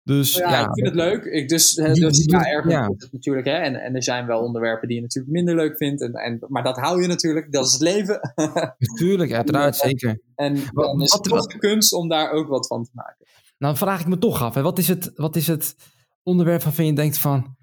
[0.04, 1.23] Dus Ja, ja, ik vind het leuk.
[1.23, 3.47] Ik, dus eh, Die- dus die ja, is het natuurlijk.
[3.47, 6.02] Hè, en, en er zijn wel onderwerpen die je natuurlijk minder leuk vindt.
[6.02, 7.52] En, en, maar dat hou je natuurlijk.
[7.52, 8.19] Dat is het leven.
[8.78, 10.21] natuurlijk, uiteraard, zeker.
[10.36, 12.91] en Wat- dan is wat- het toch de kunst om daar ook wat van te
[12.93, 13.26] maken.
[13.58, 15.76] Nou vraag ik me toch af, hè, wat, is het, wat is het
[16.23, 17.56] onderwerp waarvan je denkt van...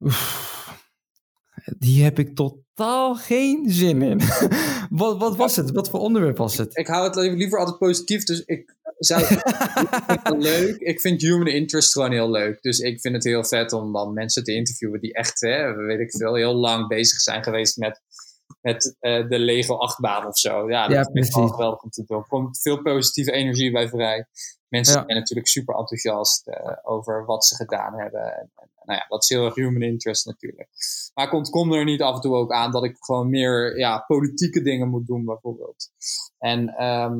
[0.00, 0.48] oef,
[1.78, 2.36] die heb ik
[2.80, 4.20] totaal geen zin in.
[5.02, 5.70] wat, wat was het?
[5.70, 6.76] Wat voor onderwerp was het?
[6.76, 8.24] Ik hou het liever altijd positief.
[8.24, 9.24] Dus ik zou
[10.38, 10.76] leuk.
[10.76, 12.62] Ik vind human interest gewoon heel leuk.
[12.62, 16.00] Dus ik vind het heel vet om dan mensen te interviewen die echt, hè, weet
[16.00, 18.00] ik veel, heel lang bezig zijn geweest met,
[18.60, 20.70] met eh, de Lego achtbaan of zo.
[20.70, 22.18] Ja, dat Ja, vind ik wel geweldig om te doen.
[22.18, 24.26] Er komt veel positieve energie bij vrij.
[24.68, 25.04] Mensen Ja.
[25.04, 28.20] zijn natuurlijk super enthousiast eh, over wat ze gedaan hebben.
[28.36, 30.68] En, en, nou ja, dat is heel erg human interest natuurlijk.
[31.14, 33.98] Maar komt, komt er niet af en toe ook aan dat ik gewoon meer ja,
[34.06, 35.90] politieke dingen moet doen, bijvoorbeeld.
[36.38, 37.18] En ehm,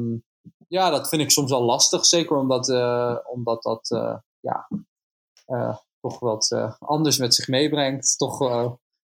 [0.68, 2.04] ja, dat vind ik soms wel lastig.
[2.04, 3.88] Zeker omdat, eh, omdat dat
[4.40, 4.68] ja,
[6.00, 8.18] toch wat anders met zich meebrengt.
[8.18, 8.38] Toch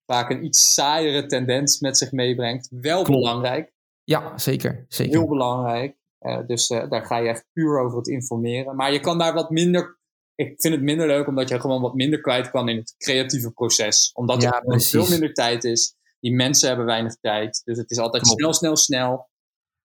[0.06, 2.68] vaak een iets saaiere tendens met zich meebrengt.
[2.72, 3.20] Wel Klopt.
[3.20, 3.72] belangrijk.
[4.04, 4.86] Ja, zeker.
[4.88, 5.18] zeker.
[5.18, 5.96] Heel belangrijk.
[6.20, 8.76] Eh, dus eh, daar ga je echt puur over het informeren.
[8.76, 10.00] Maar je kan daar wat minder.
[10.36, 13.52] Ik vind het minder leuk omdat je gewoon wat minder kwijt kan in het creatieve
[13.52, 14.12] proces.
[14.14, 15.96] Omdat Ja, er veel minder tijd is.
[16.20, 17.62] Die mensen hebben weinig tijd.
[17.66, 18.40] Dus het is altijd Klopt.
[18.40, 19.30] snel, snel, snel.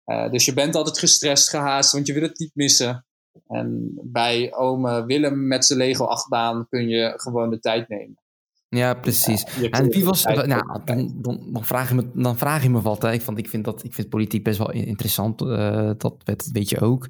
[0.04, 3.06] Eh, dus je bent altijd gestrest, gehaast, want je wil het niet missen.
[3.48, 8.20] En bij ome Willem met zijn Lego achtbaan kun je gewoon de tijd nemen.
[8.76, 9.44] Ja, precies.
[9.70, 10.24] En wie was.
[10.24, 13.02] Nou, dan, dan, dan, vraag je me, dan vraag je me wat.
[13.02, 13.12] Hè.
[13.12, 15.42] Ik, vond, ik, vind dat, ik vind politiek best wel interessant.
[15.42, 17.08] eh, dat, dat weet je ook.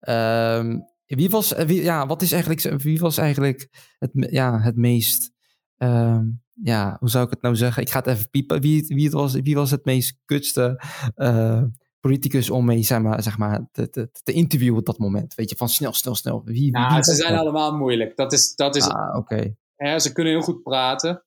[0.00, 1.52] Ehm, wie was.
[1.66, 2.82] Wie, ja, wat is eigenlijk.
[2.82, 5.32] Wie was eigenlijk het, ja, het meest.
[5.76, 6.24] ehm,
[6.62, 7.82] ja, hoe zou ik het nou zeggen?
[7.82, 8.60] Ik ga het even piepen.
[8.60, 10.82] Wie, wie, het was, wie was het meest kutste
[11.14, 11.62] eh,
[12.00, 15.34] politicus om mee zeg maar, zeg maar, te, te, te interviewen op dat moment?
[15.34, 16.42] Weet je, van snel, snel, snel.
[16.44, 18.16] Wie, wie, Nou, wie ze zijn allemaal moeilijk.
[18.16, 19.54] Dat is, dat is Ah, oké.
[19.76, 21.24] Hè, ze kunnen heel goed praten.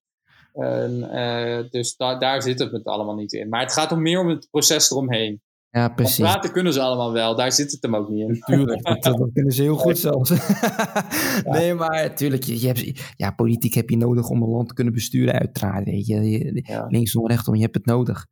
[0.53, 3.49] En, eh, dus da- daar zit het met allemaal niet in.
[3.49, 5.41] Maar het gaat om meer om het proces eromheen.
[5.71, 6.17] Ja, Want precies.
[6.19, 8.39] praten kunnen ze allemaal wel, daar zit het hem ook niet in.
[8.41, 10.29] Tuurlijk, dat, dat kunnen ze heel goed zelfs.
[11.43, 14.73] Nee, maar tuurlijk, je, je hebt, ja, politiek heb je nodig om een land te
[14.73, 15.85] kunnen besturen, uiteraard.
[15.85, 16.29] Weet je.
[16.29, 16.85] Je- Ja.
[16.88, 18.25] Rechtsom, je hebt het nodig.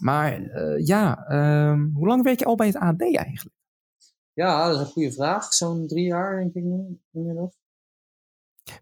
[0.00, 3.56] Maar eh, ja, ehm, hoe lang werk je al bij het AD eigenlijk?
[4.32, 5.52] Ja, dat is een goede vraag.
[5.52, 7.54] Zo'n drie jaar, denk ik nu, inmiddels.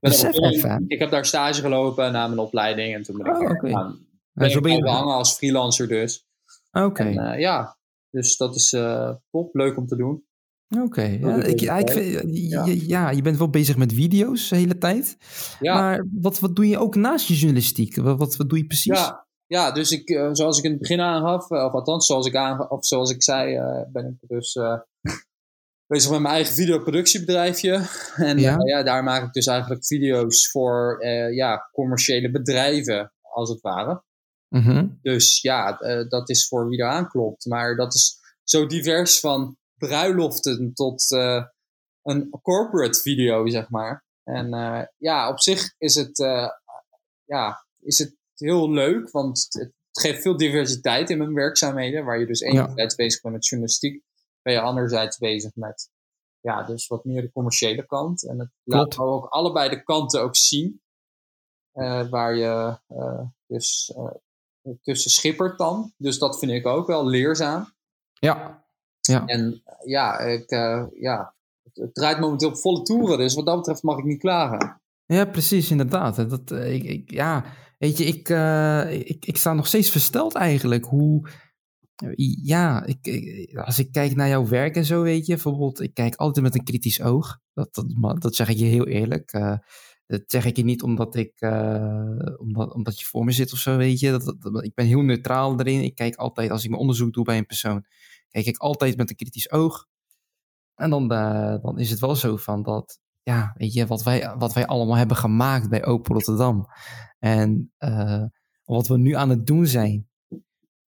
[0.01, 0.85] Besef even.
[0.87, 3.69] Ik heb daar stage gelopen na mijn opleiding en toen ben ik Oh, gaan.
[3.71, 3.95] Ja,
[4.33, 6.27] Ben zo ik ben je- blijven hangen als freelancer dus.
[6.73, 7.77] Oké, eh, ja,
[8.11, 10.25] dus dat is eh, top, leuk om te doen.
[10.83, 12.65] Oké, ja, ik, ja, ik vind- Ja.
[12.65, 15.17] je- ja, je bent wel bezig met video's de hele tijd.
[15.61, 15.75] Ja.
[15.75, 17.97] Maar wat, wat doe je ook naast je journalistiek?
[17.97, 18.99] Wat, wat, wat doe je precies?
[18.99, 22.37] Ja, ja dus ik, eh, zoals ik in het begin aangaf, of althans zoals ik,
[22.37, 23.59] aangaf, of zoals ik zei,
[23.93, 24.59] ben ik dus
[25.93, 27.87] bezig met mijn eigen videoproductiebedrijfje.
[28.17, 28.51] En Ja.
[28.51, 28.67] ja.
[28.67, 34.03] ja, daar maak ik dus eigenlijk video's voor eh, ja, commerciële bedrijven, als het ware.
[34.49, 34.87] Mhm.
[35.03, 37.47] Dus ja, eh, dat is voor wie er aanklopt.
[37.47, 41.45] Maar dat is zo divers van bruiloften tot eh,
[42.03, 44.05] een corporate video, zeg maar.
[44.25, 46.49] En eh, ja, op zich is het, eh,
[47.25, 52.05] ja, is het heel leuk, want het, geeft veel diversiteit in mijn werkzaamheden.
[52.05, 54.03] Waar je dus enerzijds bezig bent met journalistiek,
[54.43, 55.91] ben je anderzijds bezig met
[56.43, 58.27] ja, dus wat meer de commerciële kant.
[58.27, 60.81] En het laat ook allebei de kanten ook zien.
[61.73, 65.93] eh, waar je eh, dus eh, tussen schippert dan.
[65.97, 67.73] Dus dat vind ik ook wel leerzaam.
[68.13, 68.65] Ja.
[69.01, 69.27] ja.
[69.27, 70.51] En ja, ik,
[70.95, 71.35] ja
[71.73, 73.19] het, draait momenteel op volle toeren.
[73.19, 74.81] Dus wat dat betreft mag ik niet klagen.
[75.07, 76.31] Ja, precies, inderdaad.
[76.31, 77.45] Dat, ik, ik, ja,
[77.79, 78.29] weet je, ik,
[79.09, 81.29] ik, ik sta nog steeds versteld eigenlijk hoe...
[82.43, 86.15] Ja, ik, als ik kijk naar jouw werk en zo, weet je, bijvoorbeeld, ik kijk
[86.15, 87.39] altijd met een kritisch oog.
[87.55, 89.33] Dat, dat, dat zeg ik je heel eerlijk.
[89.33, 89.57] Eh,
[90.07, 93.59] dat zeg ik je niet omdat, ik, eh, omdat, omdat je voor me zit of
[93.59, 94.11] zo, weet je.
[94.11, 95.83] Dat, ik ben heel neutraal erin.
[95.83, 97.85] Ik kijk altijd, als ik mijn onderzoek doe bij een persoon,
[98.29, 99.87] kijk ik altijd met een kritisch oog.
[100.75, 104.35] En dan, eh, dan is het wel zo van dat, ja, weet je, wat wij,
[104.39, 106.67] wat wij allemaal hebben gemaakt bij Open Rotterdam.
[107.19, 107.73] En
[108.65, 110.11] wat we nu aan het doen zijn.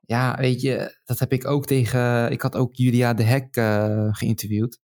[0.06, 2.32] Ja, weet je, dat heb ik ook tegen.
[2.32, 4.80] Ik had ook Julia de Hek eh, geïnterviewd.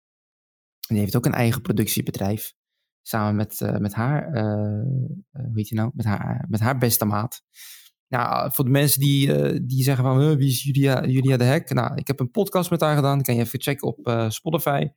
[0.88, 2.54] En die heeft ook een eigen productiebedrijf.
[3.02, 4.44] Samen met, eh, met haar, eh,
[5.30, 5.90] hoe heet je nou?
[5.94, 7.42] Met haar, met haar beste maat.
[8.08, 9.26] Nou, voor de mensen die,
[9.66, 11.72] die zeggen van, "Huh, wie is Julia, Julia de Hek?
[11.72, 13.22] Nou, ik heb een podcast met haar gedaan.
[13.22, 14.88] kan je even checken op Spotify.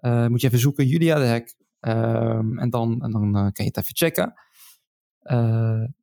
[0.00, 1.54] Moet je even zoeken, Julia de Hek.
[1.80, 4.34] Ehm, en dan, en dan kan je het even checken.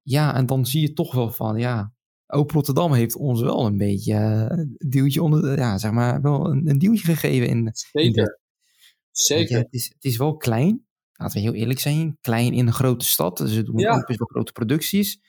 [0.03, 1.93] Ja, en dan zie je toch wel van, ja,
[2.31, 6.21] Open Rotterdam heeft ons wel een beetje eh, een duwtje onder, de- ja, zeg maar,
[6.21, 8.23] wel een, een duwtje gegeven in, in Zeker.
[8.23, 8.39] je,
[9.11, 9.57] Zeker.
[9.57, 13.05] het, is, het is wel klein, laten we heel eerlijk zijn, klein in een grote
[13.05, 13.37] stad.
[13.37, 13.95] Dus we doen Ja.
[13.95, 15.19] ook best wel grote producties.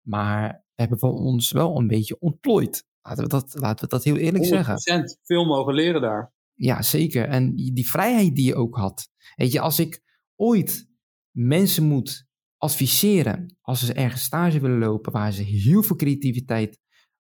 [0.00, 2.84] Maar we hebben van ons wel een beetje ontplooid.
[3.02, 4.74] Laten we dat, laten we dat heel eerlijk zeggen.
[4.74, 6.32] 100% veel mogen leren daar.
[6.54, 7.28] Ja, zeker.
[7.28, 9.08] En die vrijheid die je ook had.
[9.34, 10.00] Weet je, als ik
[10.36, 10.88] ooit
[11.30, 12.26] mensen moet
[12.62, 16.78] adviseren als ze ergens stage willen lopen waar ze heel veel creativiteit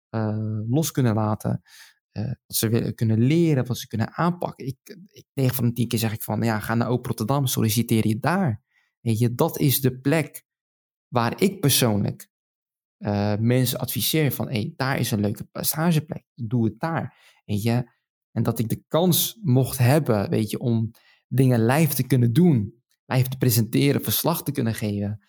[0.09, 1.61] eh, los kunnen laten,
[2.45, 4.65] wat ze willen kunnen leren, wat ze kunnen aanpakken.
[4.65, 7.45] Ik, ik 9 van de 10 keer zeg ik van, ja, ga naar Open Rotterdam,
[7.45, 8.61] solliciteer je daar.
[8.99, 10.43] Weet je, dat is de plek
[11.07, 12.29] waar ik persoonlijk
[12.97, 17.17] eh, mensen adviseer van, hey, daar is een leuke stageplek, doe het daar.
[17.45, 17.91] Weet je,
[18.31, 20.91] en dat ik de kans mocht hebben, weet je, om
[21.27, 25.19] dingen live te kunnen doen, live te presenteren, verslag te kunnen geven.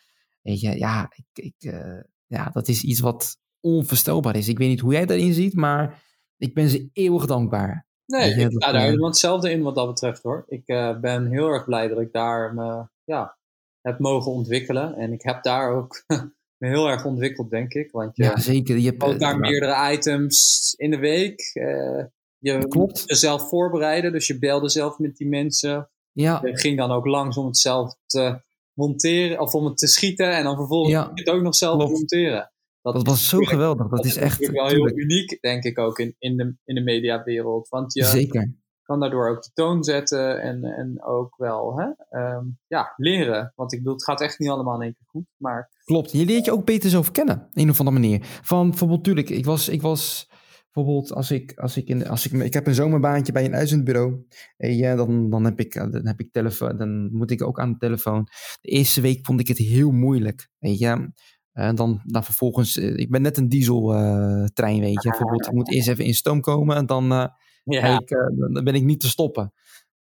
[0.43, 4.49] Weet je, ja, ik, ik, eh, ja, dat is iets wat onvoorstelbaar is.
[4.49, 6.03] Ik weet niet hoe jij daarin ziet, maar
[6.37, 7.87] ik ben ze eeuwig dankbaar.
[8.07, 10.45] Nee, je, ik sta daar eh, helemaal hetzelfde in wat dat betreft hoor.
[10.49, 13.37] Ik eh, ben heel erg blij dat ik daar me ja,
[13.81, 14.95] heb mogen ontwikkelen.
[14.95, 16.05] En ik heb daar ook
[16.59, 17.91] me heel erg ontwikkeld, denk ik.
[17.91, 18.77] Want je Ja, zeker.
[18.79, 21.41] Je hebt, ook daar maar- meerdere items in de week.
[21.53, 22.05] eh,
[22.39, 22.75] je Klopt.
[22.75, 25.91] moest jezelf voorbereiden, dus je belde zelf met die mensen.
[26.13, 28.41] Ja, Je ging dan ook langs om het zelf te
[28.75, 30.37] monteren, of om het te schieten.
[30.37, 31.93] En dan vervolgens Ja, het ook nog zelf klopt.
[31.93, 32.53] monteren.
[32.83, 33.89] dat was zo geweldig.
[33.89, 36.81] Dat is echt, wel tuurlijk, heel uniek, denk ik ook, in, in, de, in de
[36.81, 37.69] mediawereld.
[37.69, 38.55] Want je zeker.
[38.83, 43.53] kan daardoor ook de toon zetten en, en ook wel hè, ehm, ja, leren.
[43.57, 45.27] Want ik bedoel, het gaat echt niet allemaal in één keer goed.
[45.37, 46.13] Maar Klopt.
[46.13, 48.21] Je leert je ook beter zelf kennen, een of andere manier.
[48.43, 50.29] Van bijvoorbeeld, tuurlijk, ik was, ik was
[50.73, 54.27] bijvoorbeeld als ik, als ik in, als ik, ik heb een zomerbaantje bij een uitzendbureau.
[54.57, 57.73] En ja, dan, dan heb ik, dan heb ik telefoon, dan moet ik ook aan
[57.73, 58.29] de telefoon.
[58.61, 61.13] De eerste week vond ik het heel moeilijk, weet je.
[61.53, 65.09] En dan, dan vervolgens, eh, ik ben net een dieseltrein, weet je.
[65.09, 67.27] Bijvoorbeeld, ik moet eerst even in stoom komen en dan, eh,
[67.65, 69.53] ja, ik, eh, dan ben ik niet te stoppen.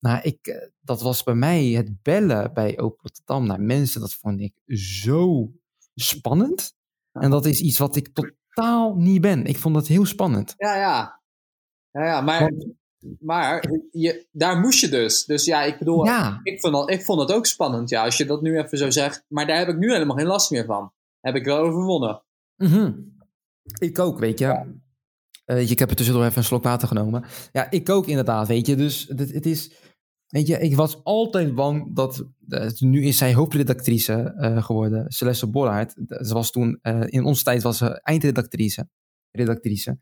[0.01, 4.01] Nou, ik, eh, dat was bij mij het bellen bij Open Rotterdam naar mensen.
[4.01, 5.51] Dat vond ik zo
[5.95, 6.73] spannend.
[7.11, 8.09] En dat is iets wat ik
[8.53, 9.45] totaal niet ben.
[9.45, 10.53] Ik vond dat heel spannend.
[10.57, 11.21] ja, ja.
[11.91, 12.65] ja, ja maar, Want-
[13.19, 15.25] maar je, daar moest je dus.
[15.25, 17.89] Dus ja, ik bedoel, ja, ik, vond al, ik vond het ook spannend.
[17.89, 19.25] Ja, als je dat nu even zo zegt.
[19.27, 20.91] Maar daar heb ik nu helemaal geen last meer van.
[21.19, 22.23] Heb ik wel overwonnen.
[22.55, 22.91] mhm.
[23.79, 24.79] ik ook, weet je.
[25.45, 27.23] Eh, ik heb er tussendoor even een slok water genomen.
[27.51, 28.75] Ja, ik ook inderdaad, weet je.
[28.75, 29.71] Dus het, het is,
[30.31, 35.47] weet je, ik was altijd bang dat, eh, nu is zij hoofdredactrice eh, geworden, Celeste
[35.47, 35.93] Borraert.
[36.07, 38.89] Ze was toen, eh, in onze tijd was ze eindredactrice.
[39.31, 39.97] Redactrice.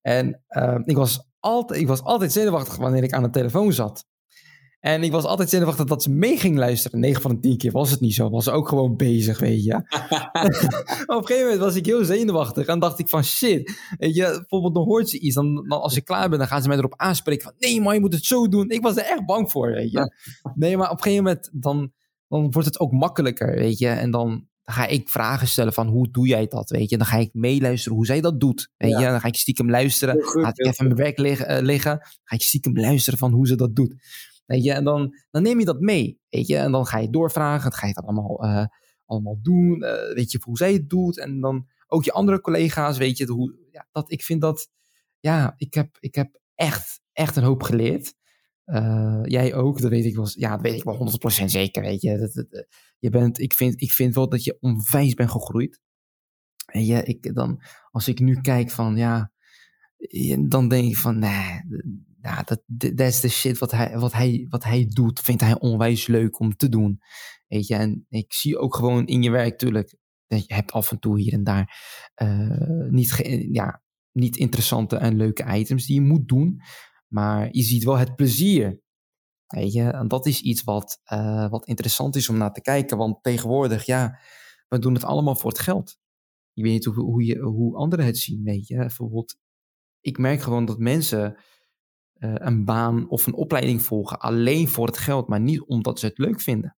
[0.00, 0.42] En
[0.84, 4.06] ik, was altijd, ik was altijd zenuwachtig wanneer ik aan de telefoon zat.
[4.82, 7.00] En ik was altijd zenuwachtig dat ze mee ging luisteren.
[7.00, 8.30] 9 van de 10 keer was het niet zo.
[8.30, 9.74] Was ze ook gewoon bezig, weet je.
[11.06, 12.66] op een gegeven moment was ik heel zenuwachtig.
[12.66, 13.78] En dacht ik van shit.
[13.98, 15.34] Weet je, bijvoorbeeld dan hoort ze iets.
[15.34, 17.52] Dan, dan als ik klaar ben, dan gaan ze mij erop aanspreken van...
[17.58, 18.70] Nee man, je moet het zo doen.
[18.70, 20.12] Ik was er echt bang voor, weet je.
[20.54, 21.92] Nee, maar op een gegeven moment dan,
[22.28, 23.88] dan wordt het ook makkelijker, weet je.
[23.88, 24.28] En dan,
[24.62, 26.96] dan ga ik vragen stellen van hoe doe jij dat, weet je.
[26.96, 29.04] Dan ga ik meeluisteren hoe zij dat doet, weet je.
[29.04, 30.22] Dan ga ik stiekem luisteren.
[30.22, 31.98] Goed, Laat ik even mijn werk liggen, uh, liggen.
[32.24, 33.94] ga ik stiekem luisteren van hoe ze dat doet.
[34.46, 36.56] Weet je, en dan, dan neem je dat mee, weet je.
[36.56, 38.66] En dan ga je doorvragen, dan ga je dat allemaal, uh,
[39.06, 39.82] allemaal doen.
[39.82, 41.18] Uh, weet je, hoe zij het doet.
[41.18, 43.26] En dan ook je andere collega's, weet je.
[43.26, 44.68] Hoe, ja, dat, ik vind dat,
[45.20, 48.14] ja, ik heb, ik heb echt, echt een hoop geleerd.
[48.66, 51.10] Uh, jij ook, dat weet ik wel, ja, dat weet ik wel
[51.42, 52.18] 100% zeker, weet je.
[52.18, 52.46] Dat,
[52.98, 55.80] je bent, ik, vind, ik vind wel dat je onwijs bent gegroeid.
[56.66, 59.32] En je, ik, dan, als ik nu kijk van, ja,
[60.48, 61.60] dan denk ik van, nee,
[62.22, 65.60] ja, dat, dat is de shit wat hij, wat, hij, wat hij doet, vindt hij
[65.60, 67.00] onwijs leuk om te doen.
[67.48, 69.96] Weet je, en ik zie ook gewoon in je werk, tuurlijk,
[70.26, 71.78] dat je hebt af en toe hier en daar
[72.22, 73.20] uh, niet,
[73.52, 76.60] ja, niet interessante en leuke items die je moet doen.
[77.08, 78.80] Maar je ziet wel het plezier.
[79.46, 82.96] Weet je, en dat is iets wat, uh, wat interessant is om naar te kijken.
[82.96, 84.18] Want tegenwoordig, ja,
[84.68, 85.98] we doen het allemaal voor het geld.
[86.52, 88.76] Je weet niet hoe, hoe, je, hoe anderen het zien, weet je.
[88.76, 89.36] Bijvoorbeeld,
[90.00, 91.36] ik merk gewoon dat mensen
[92.22, 96.18] een baan of een opleiding volgen alleen voor het geld, maar niet omdat ze het
[96.18, 96.76] leuk vinden.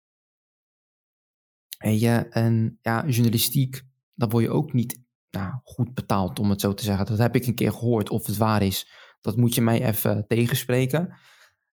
[1.78, 3.82] Weet je, en ja, journalistiek,
[4.14, 7.07] daar word je ook niet nou, goed betaald, om het zo te zeggen.
[7.07, 8.90] Dat heb ik een keer gehoord, of het waar is.
[9.20, 11.14] Dat moet je mij even tegenspreken.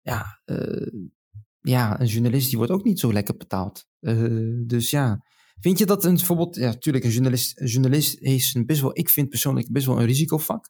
[0.02, 1.06] Ja, uh,
[1.60, 3.88] ja, een journalist die wordt ook niet zo lekker betaald.
[4.00, 5.26] Uh, dus ja,
[5.60, 8.98] vind je dat een bijvoorbeeld, ja, natuurlijk, een journalist, een journalist is een best wel,
[8.98, 10.70] ik vind persoonlijk best wel een risicovak.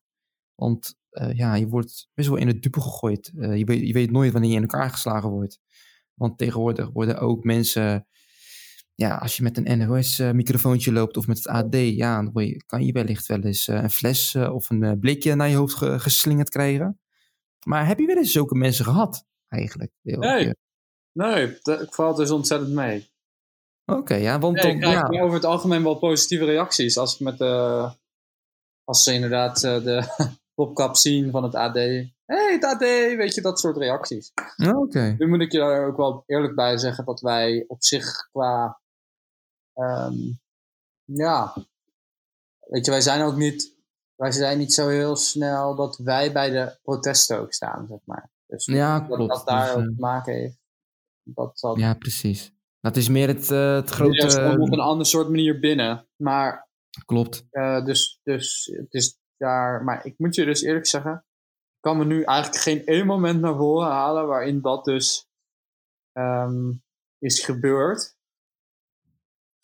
[0.58, 3.32] Want uh, ja, je wordt best wel in het dupe gegooid.
[3.34, 5.60] je, weet, je weet nooit wanneer je in elkaar geslagen wordt.
[6.14, 8.08] Want tegenwoordig worden ook mensen
[8.96, 12.86] ja, als je met een NOS-microfoontje loopt of met het AD, ja, dan je, kan
[12.86, 17.00] je wellicht wel eens een fles of een blikje naar je hoofd geslingerd krijgen.
[17.66, 19.92] Maar heb je wel eens zulke mensen gehad, eigenlijk?
[20.02, 20.54] Nee,
[21.12, 23.08] nee dat valt dus ontzettend mee.
[23.86, 25.22] Oké, okay, ja, want nee, dan, ja.
[25.22, 26.98] over het algemeen wel positieve reacties.
[26.98, 27.90] Als ik met de,
[28.84, 30.04] als ze inderdaad de
[30.58, 31.76] popkap zien van het AD.
[31.76, 32.80] Hé, hey, het AD,
[33.18, 34.32] weet je, dat soort reacties.
[34.58, 34.78] Oké.
[34.78, 35.16] Okay.
[35.18, 38.80] Nu moet ik je daar ook wel eerlijk bij zeggen dat wij op zich qua
[39.78, 40.40] Um,
[41.04, 41.54] ja,
[42.60, 43.76] weet je, wij zijn ook niet,
[44.16, 48.30] wij zijn niet zo heel snel dat wij bij de protesten ook staan, zeg maar.
[48.48, 49.34] Dus ja, dat klopt.
[49.34, 50.60] dat daar ook te maken heeft.
[51.24, 51.78] Dat zal...
[51.78, 52.52] Ja, precies.
[52.80, 54.40] Dat is meer het, uh, het grote...
[54.40, 56.08] Ja, op een ander soort manier binnen.
[56.16, 56.68] Maar...
[57.06, 57.46] Klopt.
[57.52, 59.84] Uh, dus, dus het is daar...
[59.84, 61.26] Maar ik moet je dus eerlijk zeggen...
[61.78, 65.28] Ik kan me nu eigenlijk geen één moment naar voren halen waarin dat dus
[66.14, 66.84] um,
[67.20, 68.16] is gebeurd.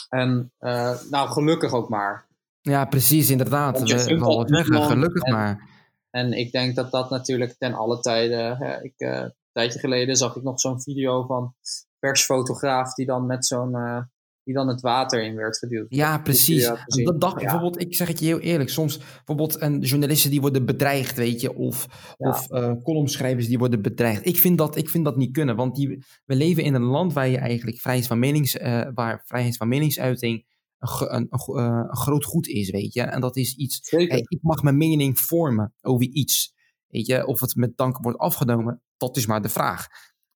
[0.09, 2.27] En uh, nou, gelukkig ook maar.
[2.61, 3.73] Ja, precies, inderdaad.
[3.73, 5.69] We, we zeggen, gelukkig en, maar.
[6.09, 8.57] En ik denk dat dat natuurlijk ten alle tijden.
[8.57, 11.55] Hè, ik, uh, een tijdje geleden zag ik nog zo'n video van
[11.99, 14.01] persfotograaf die dan met zo'n uh,
[14.43, 15.85] die dan het water in werd geduwd.
[15.89, 16.71] Ja, precies.
[16.85, 17.39] Dat dacht ja.
[17.39, 21.41] bijvoorbeeld, ik zeg het je heel eerlijk, soms bijvoorbeeld een journalisten die worden bedreigd, weet
[21.41, 21.87] je, of,
[22.17, 22.29] ja.
[22.29, 24.25] of uh, columnschrijvers die worden bedreigd.
[24.25, 27.13] Ik vind dat, ik vind dat niet kunnen, want die, we leven in een land
[27.13, 30.45] waar je eigenlijk vrijheid van, menings, uh, waar vrijheid van meningsuiting
[30.79, 33.01] een, een, een, een, groot goed is, weet je.
[33.01, 36.53] En dat is iets, hey, ik mag mijn mening vormen over iets.
[36.87, 39.87] Weet je, of het met dank wordt afgenomen, dat is maar de vraag.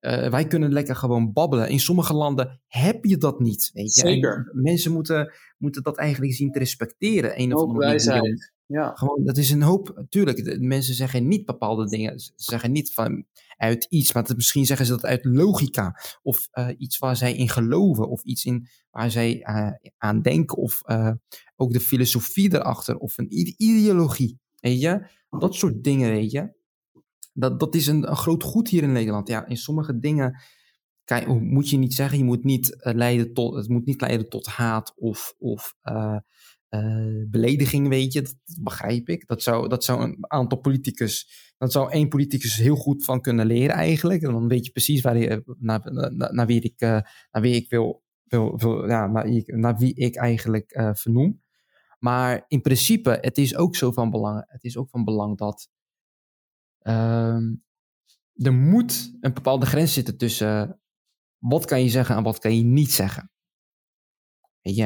[0.01, 1.69] Uh, wij kunnen lekker gewoon babbelen.
[1.69, 3.69] In sommige landen heb je dat niet.
[3.73, 4.01] Weet je?
[4.01, 4.51] Zeker.
[4.53, 7.41] En mensen moeten, moeten dat eigenlijk zien te respecteren.
[7.41, 8.53] Een of andere wijsheid.
[8.65, 8.91] Ja.
[8.95, 9.91] Gewoon, dat is een hoop.
[9.95, 12.19] Natuurlijk, mensen zeggen niet bepaalde dingen.
[12.19, 13.25] Ze zeggen niet van
[13.57, 15.99] uit iets, maar misschien zeggen ze dat uit logica.
[16.21, 18.09] Of uh, iets waar zij in geloven.
[18.09, 20.57] Of iets in, waar zij uh, aan denken.
[20.57, 20.81] Of
[21.55, 22.97] ook de filosofie erachter.
[22.97, 24.39] Of een ideologie.
[24.59, 25.07] Weet je?
[25.29, 26.55] Dat soort dingen, weet je.
[27.39, 29.27] Dat, dat is een, een, groot goed hier in Nederland.
[29.27, 30.41] Ja, in sommige dingen
[31.03, 34.29] kan, moet je niet zeggen, je moet niet uh, leiden tot, het moet niet leiden
[34.29, 36.17] tot haat of, of uh,
[36.69, 38.21] uh, belediging, weet je.
[38.21, 39.27] Dat, begrijp ik.
[39.27, 43.45] Dat zou, dat zou een aantal politicus, dat zou één politicus heel goed van kunnen
[43.45, 44.21] leren eigenlijk.
[44.21, 45.81] En dan weet je precies waar je, naar,
[46.33, 50.91] naar, wie ik, naar wie ik wil, wil, wil ja, naar, naar wie ik eigenlijk
[50.93, 51.41] vernoem.
[51.99, 55.69] Maar in principe, het is ook zo van belang, het is ook van belang dat
[56.87, 57.63] Um,
[58.33, 60.81] er moet een bepaalde grens zitten tussen
[61.37, 63.31] wat kan je zeggen en wat kan je niet zeggen.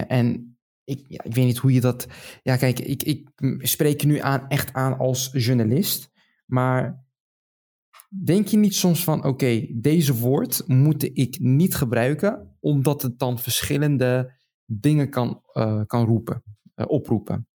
[0.07, 2.07] En ik, ja, ik weet niet hoe je dat.
[2.43, 3.29] Ja, kijk, ik, ik
[3.59, 6.11] spreek je nu aan, echt aan als journalist.
[6.45, 7.05] Maar
[8.23, 13.39] denk je niet soms van, oké, deze woord moet ik niet gebruiken, omdat het dan
[13.39, 16.43] verschillende dingen kan, uh, kan roepen,
[16.75, 17.47] uh, oproepen?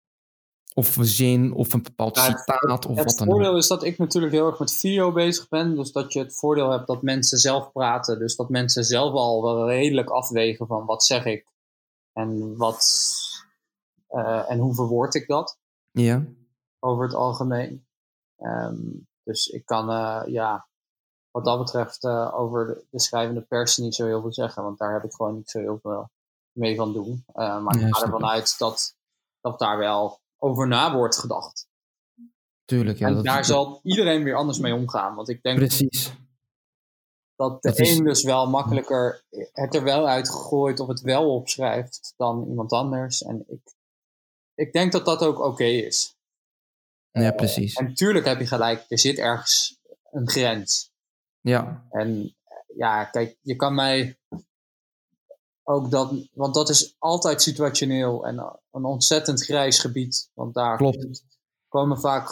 [0.77, 3.07] Of zin, of een bepaald citaat, of het wat dan ook.
[3.07, 5.75] Het voordeel is dat ik natuurlijk heel erg met video bezig ben.
[5.75, 8.19] Dus dat je het voordeel hebt dat mensen zelf praten.
[8.19, 11.45] Dus dat mensen zelf al wel redelijk afwegen van wat zeg ik.
[12.13, 12.85] En, wat,
[14.09, 15.57] uh, en hoe verwoord ik dat.
[15.91, 16.25] Ja.
[16.79, 17.85] Over het algemeen.
[18.37, 20.67] Um, dus ik kan, uh, ja,
[21.31, 24.63] wat dat betreft uh, over de, de, schrijvende pers niet zo heel veel zeggen.
[24.63, 26.09] Want daar heb ik gewoon niet zo heel veel
[26.51, 27.23] mee van doen.
[27.33, 28.95] maar ja, ik ga ervan uit dat,
[29.41, 31.67] dat daar wel over na wordt gedacht.
[32.65, 33.07] Tuurlijk, ja.
[33.07, 35.15] En daar zal iedereen weer anders mee omgaan.
[35.15, 36.13] Want ik denk Precies.
[37.35, 42.13] dat de dat een dus wel makkelijker het er wel uitgegooid of het wel opschrijft
[42.17, 43.23] dan iemand anders.
[43.23, 43.75] En ik,
[44.55, 46.17] ik denk dat dat ook oké is.
[47.11, 47.75] Ja, precies.
[47.75, 49.79] Uh, en tuurlijk heb je gelijk, er zit ergens
[50.11, 50.91] een grens.
[51.41, 51.87] Ja.
[51.89, 52.35] En
[52.75, 54.17] ja, kijk, je kan mij
[55.67, 60.29] ook dat, want dat is altijd situationeel en een ontzettend grijs gebied.
[60.33, 61.23] Want daar Klopt.
[61.67, 62.29] komen vaak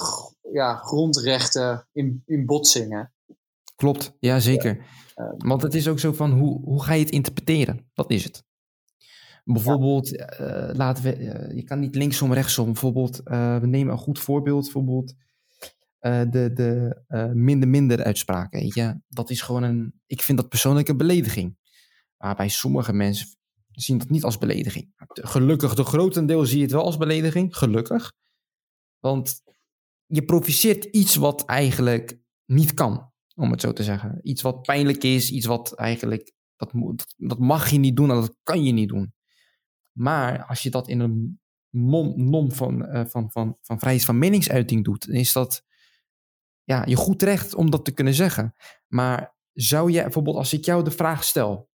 [0.51, 3.13] ja, grondrechten in, in botsingen.
[3.75, 4.85] Klopt, ja zeker.
[5.15, 5.33] Ja.
[5.37, 7.89] Want het is ook zo van, hoe, hoe ga je het interpreteren?
[7.93, 8.43] Dat is het.
[9.43, 10.39] Bijvoorbeeld, ja.
[10.39, 12.65] uh, laten we, uh, je kan niet linksom, rechtsom.
[12.65, 15.13] Bijvoorbeeld, uh, we nemen een goed voorbeeld, bijvoorbeeld
[15.99, 17.01] de, de
[17.33, 18.59] minder-minder uitspraken.
[18.59, 19.01] Weet je?
[19.07, 21.57] Dat is gewoon een, ik vind dat persoonlijk een belediging.
[22.23, 23.27] Maar bij sommige mensen
[23.71, 24.93] zien dat niet als belediging.
[25.07, 27.57] Gelukkig, de grotendeel zie je het wel als belediging.
[27.57, 28.11] Gelukkig.
[28.99, 29.41] Want
[30.05, 34.19] je provoceert iets wat eigenlijk niet kan, om het zo te zeggen.
[34.21, 36.71] Iets wat pijnlijk is, iets wat eigenlijk, dat,
[37.17, 39.13] dat mag je niet doen en dat kan je niet doen.
[39.91, 41.39] Maar als je dat in een
[42.15, 45.63] nom van, uh, van, van, van vrijheid van meningsuiting doet, dan is dat
[46.63, 48.55] ja, je goed recht om dat te kunnen zeggen.
[48.87, 51.71] Maar zou jij bijvoorbeeld, als ik jou de vraag stel,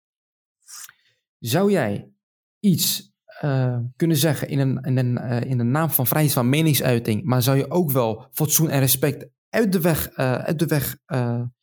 [1.38, 2.12] zou jij
[2.60, 3.12] iets
[3.44, 7.24] uh, kunnen zeggen in een, in, een, uh, in de naam van vrijheid van meningsuiting,
[7.24, 10.96] maar zou je ook wel fatsoen en respect uit de weg, uh, uit de weg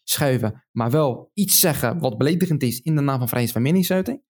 [0.03, 4.23] schuiven, maar wel iets zeggen wat beledigend is in de naam van vrijheid van meningsuiting?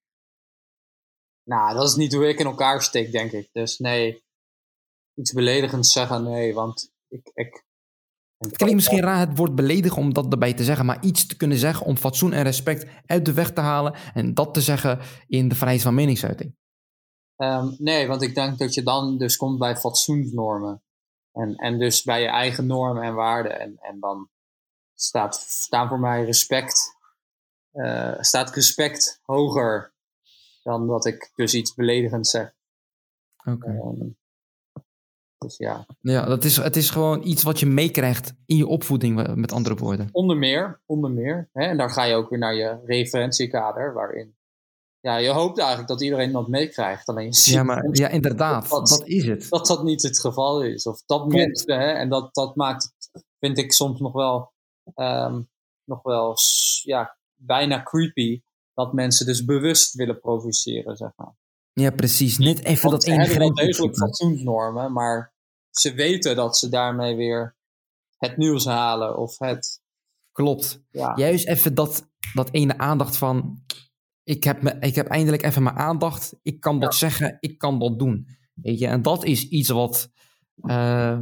[1.42, 3.48] Nou, dat is niet hoe ik in elkaar steek, denk ik.
[3.52, 4.24] Dus nee,
[5.14, 7.65] iets beledigends zeggen, nee, want ik, ik
[8.38, 11.36] het klinkt misschien raar het woord beledigen om dat erbij te zeggen, maar iets te
[11.36, 14.98] kunnen zeggen om fatsoen en respect uit de weg te halen en dat te zeggen
[15.26, 16.56] in de vrijheid van meningsuiting.
[17.36, 20.82] Um, nee, want ik denk dat je dan dus komt bij fatsoensnormen.
[21.32, 23.60] En, en dus bij je eigen normen en waarden.
[23.60, 24.28] En, en dan
[24.94, 26.96] staat, staan voor mij respect,
[27.72, 29.94] uh, staat respect hoger
[30.62, 32.54] dan dat ik dus iets beledigends zeg.
[33.36, 33.50] Oké.
[33.50, 33.76] Okay.
[33.76, 34.16] Um,
[35.38, 35.86] dus ja.
[36.00, 39.74] Ja, dat is, het is gewoon iets wat je meekrijgt in je opvoeding, met andere
[39.74, 40.08] woorden.
[40.12, 41.48] Onder meer, onder meer.
[41.52, 41.64] Hè?
[41.64, 44.36] En daar ga je ook weer naar je referentiekader, waarin
[45.06, 47.08] ja, je hoopt eigenlijk dat iedereen dat meekrijgt.
[47.08, 49.46] Alleen je ja, maar, ja, inderdaad, dat, dat, is het.
[49.48, 50.86] Dat dat niet het geval is.
[50.86, 52.92] Of dat mensen, hè, en dat, dat maakt
[53.38, 54.52] vind ik soms nog wel,
[54.94, 55.48] um,
[55.84, 56.36] nog wel
[56.82, 58.42] ja, bijna creepy,
[58.74, 61.34] dat mensen dus bewust willen provoceren, zeg maar.
[61.80, 62.38] Ja, precies.
[62.38, 63.60] Net even Want dat ene grens.
[63.60, 65.34] Ze degelijk fatsoensnormen, maar
[65.70, 67.56] ze weten dat ze daarmee weer
[68.16, 69.80] het nieuws halen of het...
[70.32, 70.82] Klopt.
[70.90, 71.12] Ja.
[71.16, 73.64] Juist even dat, dat ene aandacht van...
[74.22, 76.34] Ik heb, me, ik heb eindelijk even mijn aandacht.
[76.42, 76.98] Ik kan dat ja.
[76.98, 77.36] zeggen.
[77.40, 78.26] Ik kan dat doen.
[78.54, 78.86] Weet je?
[78.86, 80.10] En dat is iets wat
[80.56, 81.18] uh,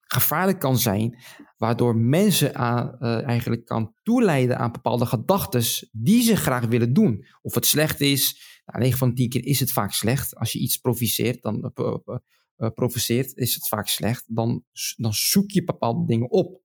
[0.00, 1.18] gevaarlijk kan zijn.
[1.56, 7.26] Waardoor mensen aan, uh, eigenlijk kan toeleiden aan bepaalde gedachten die ze graag willen doen.
[7.42, 8.54] Of het slecht is.
[8.66, 10.36] Nou, 9 van de 10 keer is het vaak slecht.
[10.36, 14.24] Als je iets provoceert, dan uh, provoceert, is het vaak slecht.
[14.26, 14.64] Dan,
[14.96, 16.60] dan zoek je bepaalde dingen op.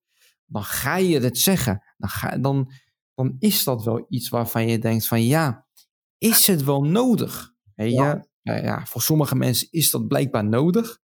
[0.45, 1.84] Dan ga je het zeggen.
[1.97, 2.72] Dan, ga, dan,
[3.14, 5.68] dan is dat wel iets waarvan je denkt van ja,
[6.18, 7.54] is het wel nodig?
[7.76, 8.30] Weet je?
[8.41, 8.56] Ja.
[8.56, 10.99] ja, voor sommige mensen is dat blijkbaar nodig.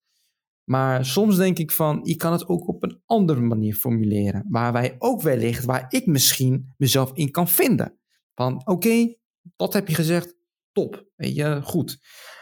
[0.64, 4.46] Maar soms denk ik van, je kan het ook op een andere manier formuleren.
[4.50, 8.00] Waar wij ook wellicht, waar ik misschien mezelf in kan vinden.
[8.34, 9.20] Van oké, okay,
[9.56, 10.37] dat heb je gezegd,
[10.78, 12.00] top, weet je, goed.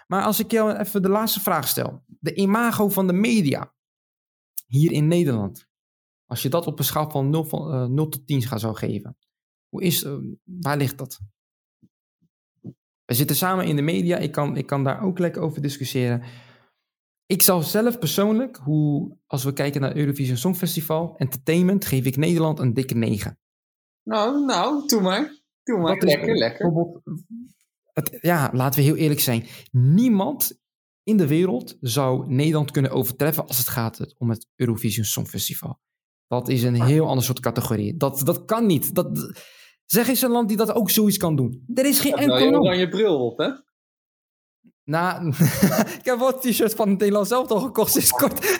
[0.08, 2.04] Maar als ik jou even de laatste vraag stel.
[2.20, 3.74] De imago van de media
[4.68, 5.68] hier in Nederland.
[6.26, 8.76] Als je dat op een schaal van 0, van, uh, 0 tot 10 gaat zou
[8.76, 9.18] geven.
[9.70, 10.14] Hoe is, uh,
[10.44, 11.20] waar ligt dat?
[13.06, 14.18] We zitten samen in de media.
[14.18, 16.24] Ik kan, ik kan daar ook lekker over discussiëren.
[17.26, 22.60] Ik zal zelf persoonlijk, hoe, als we kijken naar Eurovision Songfestival, entertainment, geef ik Nederland
[22.60, 23.40] een dikke 9.
[24.04, 25.42] Nou, nou, doe maar.
[25.64, 26.00] Doe maar.
[26.00, 26.74] Dat lekker, is, lekker.
[27.96, 29.46] Het, ja, laten we heel eerlijk zijn.
[29.72, 30.60] Niemand
[31.04, 35.80] in de wereld zou Nederland kunnen overtreffen als het gaat om het Eurovision Songfestival.
[36.28, 37.98] Dat is een heel ander soort categorie.
[37.98, 38.96] Dat, dat kan niet.
[38.96, 39.34] Dat,
[39.86, 41.64] zeg eens een land die dat ook zoiets kan doen.
[41.74, 42.64] Er is geen Ja, enkel je land.
[42.66, 43.50] oranje bril op, hè?
[44.84, 45.28] Nou,
[46.00, 48.58] ik heb wel t-shirts van het Nederland zelf al gekocht sinds kort.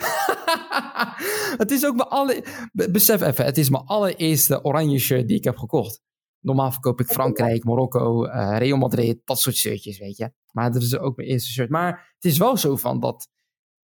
[1.62, 2.44] het is ook mijn alle...
[2.72, 6.00] be- Besef even, het is mijn allereerste oranje shirt die ik heb gekocht.
[6.40, 10.32] Normaal verkoop ik Frankrijk, Marokko, eh, Real Madrid, dat soort shirtjes, weet je.
[10.52, 11.70] Maar dat is ook mijn eerste shirt.
[11.70, 13.28] Maar het is wel zo van dat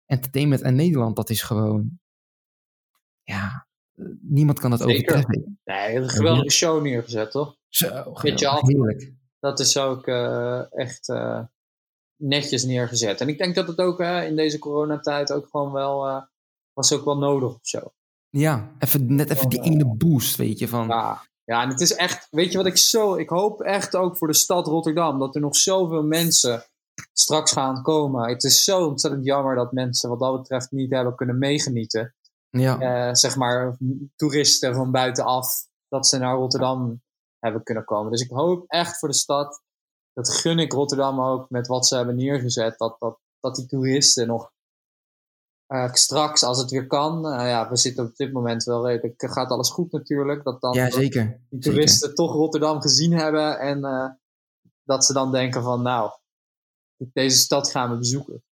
[0.06, 2.00] entertainment in Nederland, dat is gewoon...
[3.24, 3.68] Ja,
[4.22, 4.96] niemand kan dat Zeker.
[4.96, 5.60] overtreffen.
[5.64, 7.58] Nee, een geweldige show neergezet, toch?
[7.68, 9.10] Zo, geweldig.
[9.40, 11.44] Dat is ook eh, echt eh,
[12.16, 13.22] netjes neergezet.
[13.22, 16.28] En ik denk dat het ook in deze coronatijd ook gewoon wel...
[16.74, 17.92] was ook wel nodig of zo.
[18.30, 20.88] Ja, even, net even die ene boost, weet je, van...
[20.88, 24.18] Ja, ja, en het is echt, weet je wat ik zo, ik hoop echt ook
[24.18, 26.66] voor de stad Rotterdam dat er nog zoveel mensen
[27.14, 28.30] straks gaan komen.
[28.30, 32.16] Het is zo ontzettend jammer dat mensen wat dat betreft niet hebben kunnen meegenieten.
[32.50, 33.78] Ja, Eh, zeg maar
[34.16, 37.02] toeristen van buitenaf, dat ze naar Rotterdam
[37.39, 38.12] hebben kunnen komen.
[38.12, 39.62] Dus ik hoop echt voor de stad,
[40.14, 44.28] dat gun ik Rotterdam ook met wat ze hebben neergezet, dat, dat, dat die toeristen
[44.28, 44.52] nog
[45.68, 49.24] eh, straks, als het weer kan, eh, ja, we zitten op dit moment wel redelijk,
[49.32, 51.26] gaat alles goed natuurlijk, dat dan ja zeker.
[51.26, 51.72] die zeker.
[51.72, 54.09] toeristen toch Rotterdam gezien hebben en eh,
[54.84, 56.11] dat ze dan denken van nou,
[56.97, 58.43] deze stad gaan we bezoeken.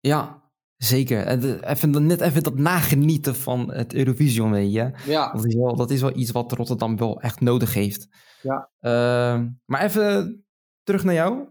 [0.00, 0.42] Ja,
[0.76, 1.26] zeker.
[1.62, 4.90] Even, net even dat nagenieten van het Eurovision, weet je.
[5.06, 8.08] Ja, Dat is wel, dat is wel iets wat Rotterdam wel echt nodig heeft.
[8.42, 8.70] Ja.
[8.80, 10.44] Ehm, maar even
[10.82, 11.48] terug naar jou.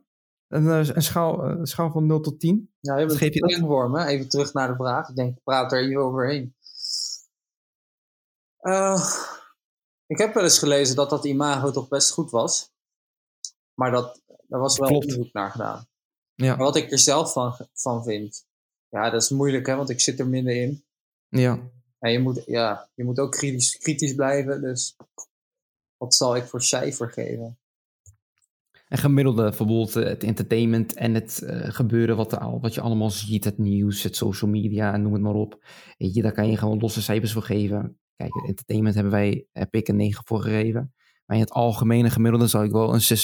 [0.49, 2.73] Een, eh, een, schaal, een schaal van 0 tot 10.
[2.79, 4.05] ja je geef een me.
[4.05, 5.09] Even terug naar de vraag.
[5.09, 6.55] Ik denk, ik praat er even overheen.
[8.57, 9.13] Eh,
[10.05, 12.71] ik heb wel eens gelezen dat dat imago toch best goed was.
[13.73, 15.87] Maar dat, daar was wel onderzoek naar gedaan.
[16.33, 18.45] Ja, Maar wat ik er zelf van, van vind,
[18.87, 20.85] ja, dat is moeilijk hè, want ik zit er minder in.
[21.27, 21.71] ja.
[21.99, 24.95] En je moet, ja, je moet ook kritisch, kritisch blijven, dus
[25.97, 27.58] wat zal ik voor cijfer geven?
[28.89, 33.09] En gemiddelde, bijvoorbeeld eh, het entertainment en het eh, gebeuren wat, al, wat je allemaal
[33.09, 35.63] ziet, het nieuws, het social media, noem het maar op.
[35.97, 37.99] Weet je, daar kan je gewoon losse cijfers voor geven.
[38.15, 40.93] Kijk, entertainment hebben wij, heb ik een 9 voor gegeven.
[41.25, 43.23] Maar in het algemene gemiddelde zou ik wel een 6,5.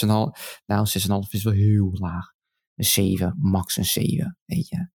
[0.65, 2.33] Nou, een 6,5 is wel heel laag.
[2.75, 4.89] Een 7, max een 7, weet je.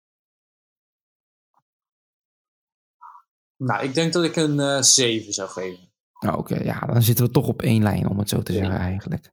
[3.57, 5.91] Nou, ik denk dat ik een eh 7 zou geven.
[6.19, 8.77] Nou, oké, ja, dan zitten we toch op één lijn, om het zo te zeggen,
[8.77, 9.31] eigenlijk.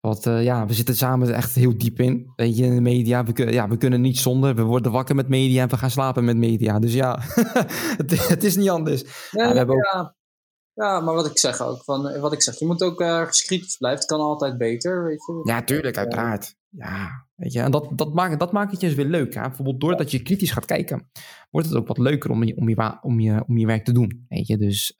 [0.00, 2.32] Want eh, ja, we zitten samen echt heel diep in.
[2.36, 3.24] Weet je, in de media.
[3.24, 4.54] We, kun- ja, we kunnen niet zonder.
[4.54, 6.78] We worden wakker met media en we gaan slapen met media.
[6.78, 7.18] Dus ja,
[8.00, 9.02] het, het is niet anders.
[9.32, 10.14] Nee, we hebben ook- ja,
[10.74, 12.96] ja, maar wat ik zeg ook, van, eh, wat ik zeg, je moet ook
[13.28, 14.00] kritisch blijven.
[14.00, 15.40] Het kan altijd beter, weet je.
[15.42, 16.54] Ja, tuurlijk, uiteraard.
[16.68, 19.34] Ja, weet je, en dat, dat, maakt, dat maakt het juist weer leuk.
[19.34, 19.40] Hè?
[19.40, 21.10] Bijvoorbeeld doordat je kritisch gaat kijken,
[21.50, 23.92] wordt het ook wat leuker om je, om je, om je, om je werk te
[23.92, 24.24] doen.
[24.28, 24.96] Weet je, dus,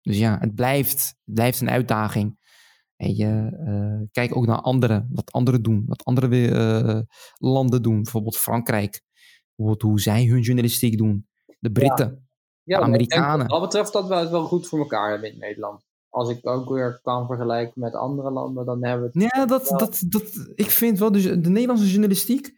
[0.00, 2.38] dus ja, het blijft, het blijft een uitdaging.
[3.04, 7.00] Weet je, eh, kijk ook naar anderen, wat anderen doen, wat andere eh,
[7.38, 8.02] landen doen.
[8.02, 9.02] Bijvoorbeeld Frankrijk,
[9.54, 11.26] bijvoorbeeld hoe zij hun journalistiek doen.
[11.58, 12.28] De Britten.
[12.62, 13.38] Ja, denk Amerikanen.
[13.38, 15.84] Wat dat betreft dat we het wel goed voor elkaar hebben in Nederland.
[16.08, 19.32] Als ik ook weer kan vergelijken met andere landen, dan hebben we het...
[19.34, 22.56] Ja, dat, dat, dat, ik vind wel, dus de Nederlandse journalistiek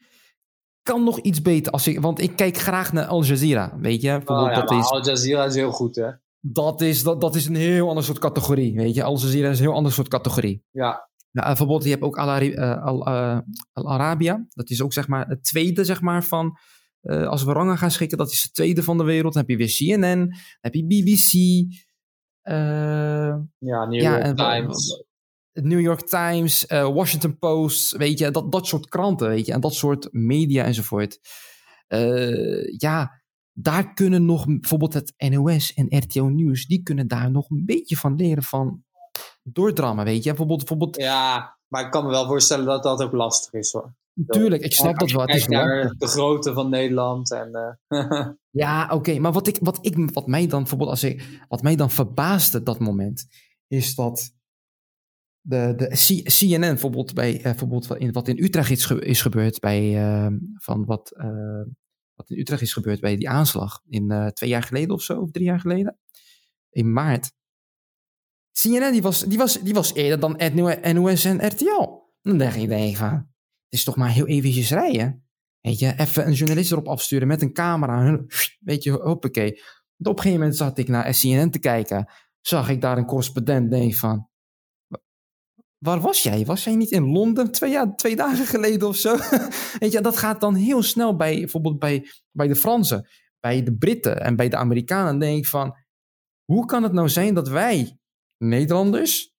[0.82, 1.72] kan nog iets beter.
[1.72, 4.20] Als ik, want ik kijk graag naar Al Jazeera, weet je.
[4.24, 6.11] Oh, ja, dat, is, Al Jazeera is heel goed, hè?
[6.53, 9.03] Dat, is, dat, dat is een heel ander soort categorie, weet je.
[9.03, 10.64] Al Jazeera is een heel ander soort categorie.
[10.70, 13.38] Ja, Nou, bijvoorbeeld, je hebt ook Al, Ari- eh, Al, eh,
[13.72, 14.47] Al Arabia.
[14.49, 16.57] Dat is ook zeg maar het tweede, zeg maar, van...
[17.01, 19.32] eh, als we rangen gaan schikken, dat is het tweede van de wereld.
[19.32, 21.32] Dan heb je weer CNN, dan heb je BBC...
[22.42, 25.05] eh, ja New ja, York Times.
[25.53, 29.61] New York Times, eh, Washington Post, weet je, dat, dat soort kranten, weet je, en
[29.61, 31.18] dat soort media enzovoort.
[31.86, 33.22] Eh, ja,
[33.59, 37.96] daar kunnen nog bijvoorbeeld het NOS en RTO Nieuws, die kunnen daar nog een beetje
[37.96, 38.84] van leren van
[39.42, 40.28] doordrammen, weet je.
[40.28, 43.94] Bijvoorbeeld, bijvoorbeeld Ja, maar ik kan me wel voorstellen dat dat ook lastig is, hoor.
[44.26, 45.20] tuurlijk, ik snap dat wel.
[45.20, 47.78] Het is naar de grootte van Nederland en...
[47.88, 51.62] eh, Ja, oké, maar wat, ik, wat, ik, wat mij dan bijvoorbeeld, als ik, wat
[51.62, 53.26] mij dan verbaasde dat moment,
[53.66, 54.32] is dat
[55.40, 59.04] de, de C- CNN bijvoorbeeld, bij, eh, bijvoorbeeld wat in, wat in Utrecht is, ge-
[59.04, 61.11] is gebeurd, bij, eh, van wat,
[62.16, 65.20] wat in Utrecht is gebeurd bij die aanslag, in eh, twee jaar geleden of zo,
[65.20, 65.98] of drie jaar geleden,
[66.70, 67.32] in maart.
[68.52, 70.40] CNN die was, die was, die was eerder dan
[70.94, 72.04] NOS en RTL.
[72.22, 73.24] Dan denk ik, van, het
[73.68, 75.26] is toch maar heel eventjes rijden.
[75.60, 78.20] Weet je, even een journalist erop afsturen met een camera.
[78.60, 79.52] Weet je, hoppakee.
[79.98, 82.08] Op een gegeven moment zat ik naar CNN te kijken.
[82.40, 83.70] Zag ik daar een correspondent.
[83.70, 84.28] Denk van, "Wa-
[85.87, 86.45] waar was jij?
[86.45, 89.16] Was jij niet in Londen twee, jaar, twee dagen geleden of zo?
[89.80, 93.09] Weet je, dat gaat dan heel snel bij, bijvoorbeeld bij, bij de Fransen,
[93.41, 95.18] bij de Britten en bij de Amerikanen.
[95.18, 95.76] Denk ik van,
[96.45, 97.99] hoe kan het nou zijn dat wij,
[98.37, 99.32] Nederlanders,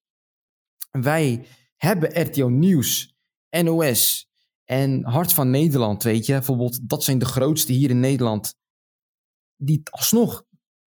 [0.91, 1.45] wij
[1.76, 3.16] hebben RTL Nieuws,
[3.50, 4.30] NOS
[4.64, 6.34] en Hart van Nederland, weet je.
[6.34, 8.56] Bijvoorbeeld, dat zijn de grootste hier in Nederland.
[9.56, 10.43] Die alsnog,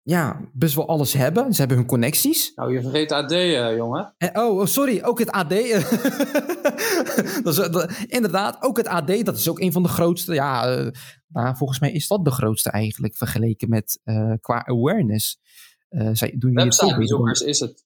[0.03, 1.53] ja, best wel alles hebben.
[1.53, 2.51] Ze hebben hun connecties.
[2.55, 4.13] Nou, je vergeet AD, uh, jongen.
[4.17, 5.49] En, oh, oh, sorry, ook het AD.
[7.43, 10.33] dat is, dat, inderdaad, ook het AD, dat is ook een van de grootste.
[10.33, 10.91] Ja, uh,
[11.27, 15.39] nou, volgens mij is dat de grootste eigenlijk, vergeleken met uh, qua awareness.
[16.11, 17.85] zij doen Websitebezoekers is het.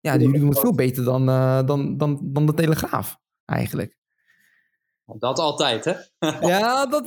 [0.00, 1.26] Ja, jullie doen het veel beter dan,
[1.66, 3.96] dan, dan, dan de Telegraaf, eigenlijk.
[5.06, 5.94] Dat altijd, hè?
[6.48, 7.06] ja, dat.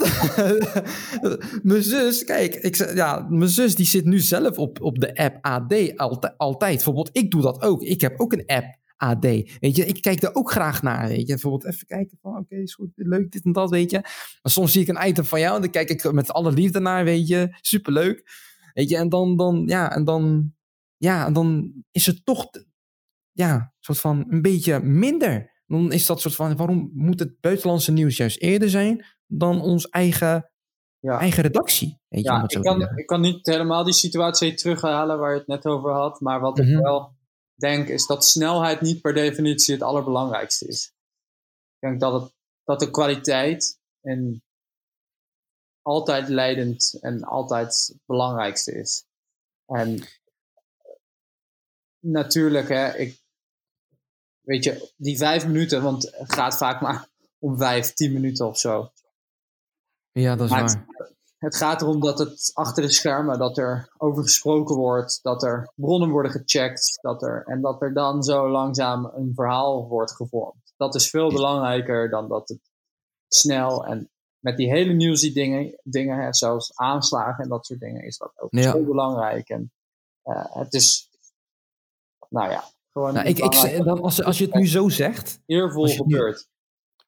[1.64, 5.38] mijn zus, kijk, ik, ja, mijn zus die zit nu zelf op, op de app
[5.42, 6.76] AD altijd, altijd.
[6.76, 7.82] Bijvoorbeeld, ik doe dat ook.
[7.82, 9.24] Ik heb ook een app AD.
[9.60, 11.08] Weet je, ik kijk er ook graag naar.
[11.08, 14.00] Weet je, bijvoorbeeld even kijken van, oké, is goed, leuk, dit en dat, weet je.
[14.42, 16.80] Maar soms zie ik een item van jou en dan kijk ik met alle liefde
[16.80, 17.58] naar, weet je.
[17.62, 18.24] Superleuk.
[18.74, 20.54] Weet je, en dan, dan, ja, en dan,
[20.98, 22.50] ja, en dan is het toch,
[23.32, 27.92] ja, soort van een beetje minder dan is dat soort van, waarom moet het buitenlandse
[27.92, 30.52] nieuws juist eerder zijn dan ons eigen,
[31.00, 31.20] ja.
[31.20, 32.00] eigen redactie?
[32.08, 35.48] Weet je, ja, ik kan, ik kan niet helemaal die situatie terughalen waar je het
[35.48, 36.82] net over had, maar wat ik mhm.
[36.82, 37.18] wel
[37.56, 40.94] denk is dat snelheid niet per definitie het allerbelangrijkste is.
[41.76, 44.44] Ik denk dat, het, dat de kwaliteit en
[45.82, 49.06] altijd leidend en altijd het belangrijkste is.
[49.66, 50.04] En
[52.00, 53.19] natuurlijk, hè, ik,
[54.50, 57.08] weet je, die vijf minuten, want het gaat vaak maar
[57.40, 58.92] om vijf, tien minuten of zo.
[60.12, 60.64] Ja, dat is waar.
[60.64, 60.80] Het,
[61.38, 65.72] het, gaat erom dat het achter de schermen, dat er over gesproken wordt, dat er
[65.76, 70.74] bronnen worden gecheckt, dat er, en dat er dan zo langzaam een verhaal wordt gevormd.
[70.78, 72.62] Dat is veel belangrijker dan dat het
[73.28, 78.18] snel en met die hele nieuws dingen, dingen zoals aanslagen en dat soort dingen, is
[78.18, 78.72] dat ook ja.
[78.72, 79.50] zo belangrijk.
[79.50, 79.72] En
[80.24, 81.10] uh, het is,
[82.30, 82.64] nou ja,
[82.94, 85.42] nou, ik, ik, dan als, als je het nu zo zegt.
[85.46, 86.50] Eervol gebeurt.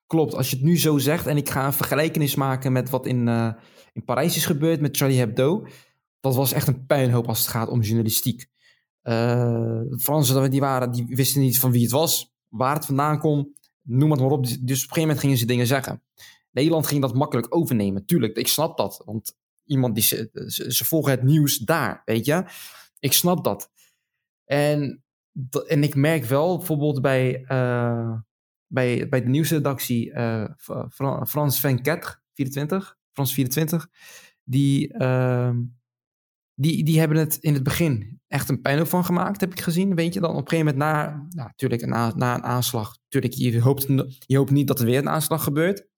[0.08, 3.06] Klopt, als je het nu zo zegt en ik ga een vergelijkenis maken met wat
[3.06, 3.54] in, uh,
[3.94, 5.68] in Parijs is gebeurd met Charlie Hebdo.
[6.20, 8.50] Dat was echt een puinhoop als het gaat om journalistiek.
[9.04, 13.54] Uh, Fransen die, waren, die wisten niet van wie het was, waar het vandaan kwam,
[13.82, 14.44] noem het maar op.
[14.46, 16.04] Dus op een gegeven moment gingen ze dingen zeggen.
[16.52, 19.02] Nederland ging dat makkelijk overnemen, tuurlijk, ik snap dat.
[19.06, 22.46] Want iemand die ze, ze, ze volgen het nieuws daar, weet je.
[23.00, 23.72] Ik snap dat.
[24.46, 25.04] En
[25.68, 28.14] en ik merk wel bijvoorbeeld bij, uh,
[28.68, 30.46] bij, bij de nieuwsredactie uh,
[31.28, 33.88] Frans van Ketter, 24, Frans 24,
[34.44, 35.52] die, uh,
[36.54, 39.96] die, die hebben het in het begin echt een pijn van gemaakt, heb ik gezien.
[39.96, 43.34] Weet je dan op een gegeven moment na, nou, natuurlijk na, na een aanslag, natuurlijk,
[43.34, 43.88] je hoopt,
[44.26, 45.90] je hoopt niet dat er weer een aanslag gebeurt.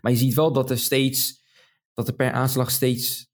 [0.00, 1.44] Maar je ziet wel dat er steeds,
[1.94, 3.28] dat er per aanslag steeds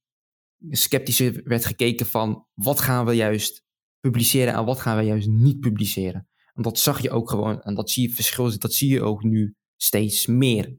[0.71, 3.66] sceptischer werd gekeken van wat gaan we juist
[4.01, 6.29] publiceren en wat gaan wij juist niet publiceren.
[6.55, 9.23] En dat zag je ook gewoon, en dat zie je verschil, dat zie je ook
[9.23, 10.77] nu steeds meer.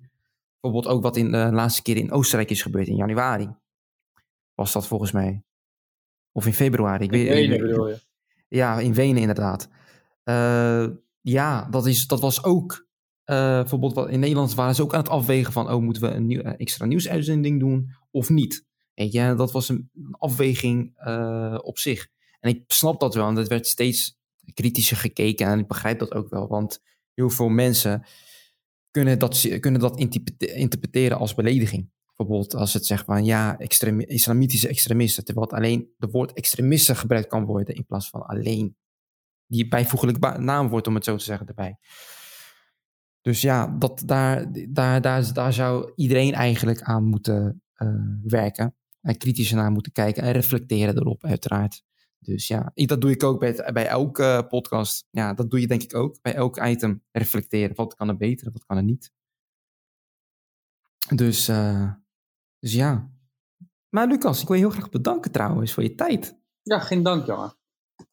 [0.60, 3.56] Bijvoorbeeld ook wat in de laatste keer in Oostenrijk is gebeurd in januari.
[4.54, 5.44] Was dat volgens mij.
[6.32, 7.04] Of in februari.
[7.04, 8.00] Ik in weet, Wenen bedoel je?
[8.48, 9.70] Ja, in Wenen inderdaad.
[10.24, 10.88] Uh,
[11.22, 12.88] ja, dat, is, dat was ook.
[13.26, 15.72] Uh, bijvoorbeeld in Nederland waren ze ook aan het afwegen van...
[15.72, 18.66] oh, moeten we een nieuw, extra nieuwsuitzending doen of niet?
[18.94, 22.08] Weet je, dat was een, afweging uh, op zich.
[22.40, 24.18] En ik snap dat wel, want het werd steeds
[24.54, 26.82] kritischer gekeken en ik begrijp dat ook wel, want
[27.14, 28.06] heel veel mensen
[28.92, 30.00] kunnen dat, kunnen dat
[30.38, 31.90] interpreteren als belediging.
[32.16, 33.58] Bijvoorbeeld als het zegt van ja,
[34.06, 38.76] islamitische extremisten, terwijl het alleen de woord extremisten gebruikt kan worden in plaats van alleen
[39.48, 41.78] die bijvoeglijk naamwoord, om het zo te zeggen, erbij.
[43.22, 47.90] Dus ja, dat, daar, daar, daar, daar zou iedereen eigenlijk aan moeten uh,
[48.24, 48.76] werken.
[49.02, 51.84] En kritisch naar moeten kijken en reflecteren erop, uiteraard.
[52.28, 55.08] Dus ja, dat doe ik ook bij, bij elke uh, podcast.
[55.10, 56.22] Ja, dat doe je denk ik ook.
[56.22, 57.76] Bij elk item reflecteren.
[57.76, 59.12] Wat kan er beter, wat kan er niet.
[61.16, 61.92] Dus, uh,
[62.60, 63.12] dus ja.
[63.90, 66.38] Maar Lucas, ik wil je heel graag bedanken trouwens voor je tijd.
[66.62, 67.58] Ja, geen dank, jongen.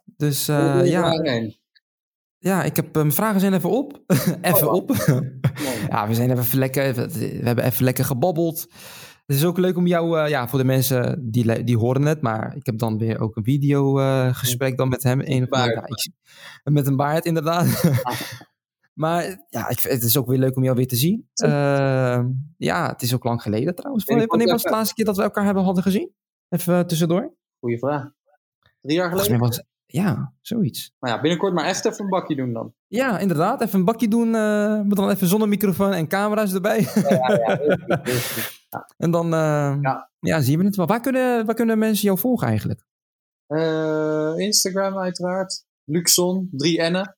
[0.05, 1.12] Dus uh, ja.
[2.39, 4.03] Ja, ik heb mijn vragen zijn even op.
[4.43, 4.91] even oh, op.
[5.91, 6.95] ja, we zijn even lekker.
[6.95, 8.67] We hebben even lekker gebabbeld.
[9.27, 12.20] Het is ook leuk om jou, uh, ja, voor de mensen die, die horen het,
[12.20, 15.20] maar ik heb dan weer ook een video uh, gesprek dan met hem.
[15.20, 16.11] Een, ja, ik,
[16.62, 17.85] met een baard, inderdaad.
[19.03, 21.29] maar ja, ik, het is ook weer leuk om jou weer te zien.
[21.45, 22.25] Uh,
[22.57, 24.05] ja, het is ook lang geleden trouwens.
[24.05, 26.12] Wanneer was het de laatste keer dat we elkaar hebben hadden gezien?
[26.49, 27.35] Even tussendoor.
[27.59, 28.11] Goeie vraag.
[28.81, 29.39] Drie jaar geleden?
[29.39, 30.93] Was, ja, zoiets.
[31.01, 32.72] Nou ja, binnenkort maar echt even een bakje doen dan.
[32.87, 33.61] Ja, inderdaad.
[33.61, 36.89] Even een bakje doen, uh, dan even zonder microfoon en camera's erbij.
[36.95, 38.03] ja, ja, ja,
[38.97, 40.11] En dan uh, ja.
[40.20, 40.41] ja.
[40.41, 40.87] zien we het wel.
[40.87, 42.85] Waar kunnen, waar kunnen mensen jou volgen eigenlijk?
[43.49, 45.64] Uh, Instagram uiteraard.
[45.85, 47.14] Luxon, 3 N'en.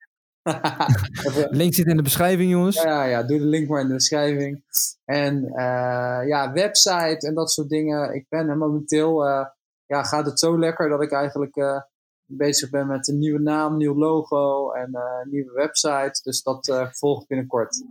[1.60, 2.82] link zit in de beschrijving, jongens.
[2.82, 4.64] Ja, ja, doe de link maar in de beschrijving.
[5.04, 8.14] En uh, ja, website en dat soort dingen.
[8.14, 9.46] Ik ben momenteel, uh,
[9.86, 11.80] ja, gaat het zo lekker dat ik eigenlijk uh,
[12.24, 16.20] bezig ben met een nieuwe naam, nieuw logo en een nieuwe website.
[16.22, 17.84] Dus dat volgt binnenkort.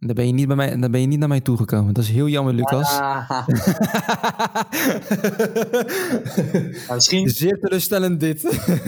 [0.00, 1.94] Dan ben, je niet bij mij, dan ben je niet naar mij toegekomen.
[1.94, 2.98] Dat is heel jammer, Lucas.
[2.98, 3.30] Ah.
[6.94, 7.28] misschien...
[7.28, 8.44] Zeer teleurstellend dit.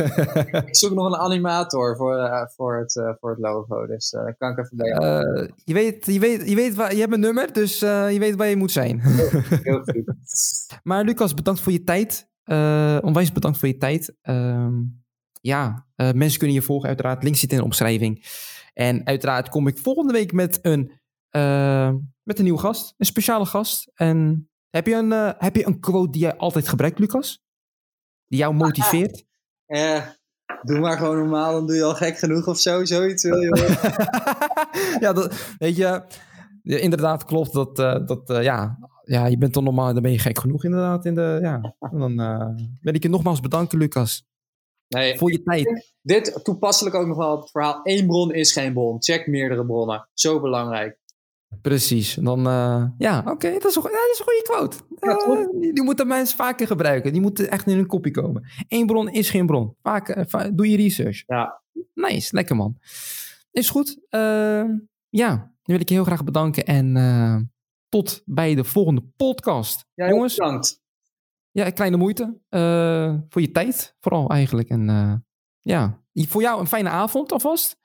[0.66, 3.86] ik zoek nog een animator voor, uh, voor, het, uh, voor het logo.
[3.86, 5.50] Dus uh, kan ik even bij jou.
[5.64, 8.48] je, weet, je, weet, je, weet waar, je hebt een nummer, dus je weet waar
[8.48, 9.00] je moet zijn.
[9.00, 10.14] heel goed.
[10.82, 12.28] maar Lucas, bedankt voor je tijd.
[13.04, 14.14] onwijs bedankt voor je tijd.
[14.22, 14.72] Ehm,
[15.40, 17.22] ja, mensen kunnen je volgen uiteraard.
[17.22, 18.24] Link zit in de omschrijving.
[18.74, 21.00] En uiteraard kom ik volgende week met een
[21.36, 21.90] uh,
[22.22, 23.90] met een nieuwe gast, een speciale gast.
[23.94, 27.42] En heb je een, uh, heb je een quote die jij altijd gebruikt, Lucas?
[28.26, 29.24] Die jou motiveert?
[29.66, 30.06] Eh,
[30.62, 33.78] doe maar gewoon normaal, dan doe je al gek genoeg of zo, zoiets wil je
[35.00, 36.04] Ja, dat, weet je,
[36.62, 40.18] inderdaad klopt dat, uh, dat uh, ja, ja, je bent toch normaal, dan ben je
[40.18, 41.04] gek genoeg inderdaad.
[41.04, 41.74] In de, ja.
[41.78, 42.16] En dan
[42.80, 44.26] wil ik je nogmaals bedanken, Lucas.
[44.92, 45.92] Nee, voor je tijd.
[46.02, 47.80] Dit toepasselijk ook nog wel het verhaal.
[47.82, 49.02] Eén bron is geen bron.
[49.02, 50.08] Check meerdere bronnen.
[50.14, 50.98] Zo belangrijk.
[51.60, 52.14] Precies.
[52.14, 54.76] Dan, uh, ja, oké, dat, is een, dat is een goede quote.
[55.00, 57.12] Ja, uh, die, die, moeten mensen vaker gebruiken.
[57.12, 58.44] Die moeten echt in hun kopje komen.
[58.68, 59.76] Eén bron is geen bron.
[59.82, 61.22] Vaak, uh, doe je research.
[61.26, 61.62] Ja.
[61.94, 62.78] Nice, lekker man.
[63.50, 63.98] Is goed.
[65.08, 66.64] ja, dan wil ik je heel graag bedanken.
[66.64, 67.52] En
[67.88, 69.86] tot bij de volgende podcast.
[69.94, 70.80] Ja, Jongens, bedankt.
[71.50, 72.38] Ja, kleine moeite.
[73.28, 74.68] voor je tijd, vooral eigenlijk.
[74.68, 75.24] En
[75.60, 77.76] ja, voor jou een fijne avond alvast.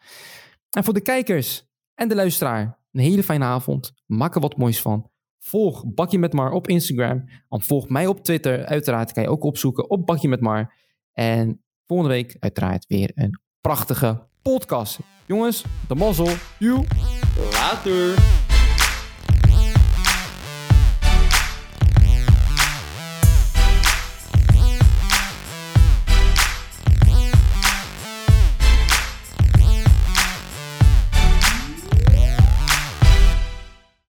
[0.69, 1.65] En voor de kijkers
[1.95, 3.93] en de luisteraar een hele fijne avond.
[4.05, 5.09] Maak er wat moois van.
[5.39, 7.29] Volg Bakje met Mar op Instagram.
[7.49, 8.65] En volg mij op Twitter.
[8.65, 10.73] Uiteraard kan je ook opzoeken op Bakje met Mar.
[11.13, 14.99] En volgende week uiteraard weer een prachtige podcast.
[15.25, 16.29] Jongens, de mazzel.
[16.59, 16.83] You.
[17.51, 18.46] Later.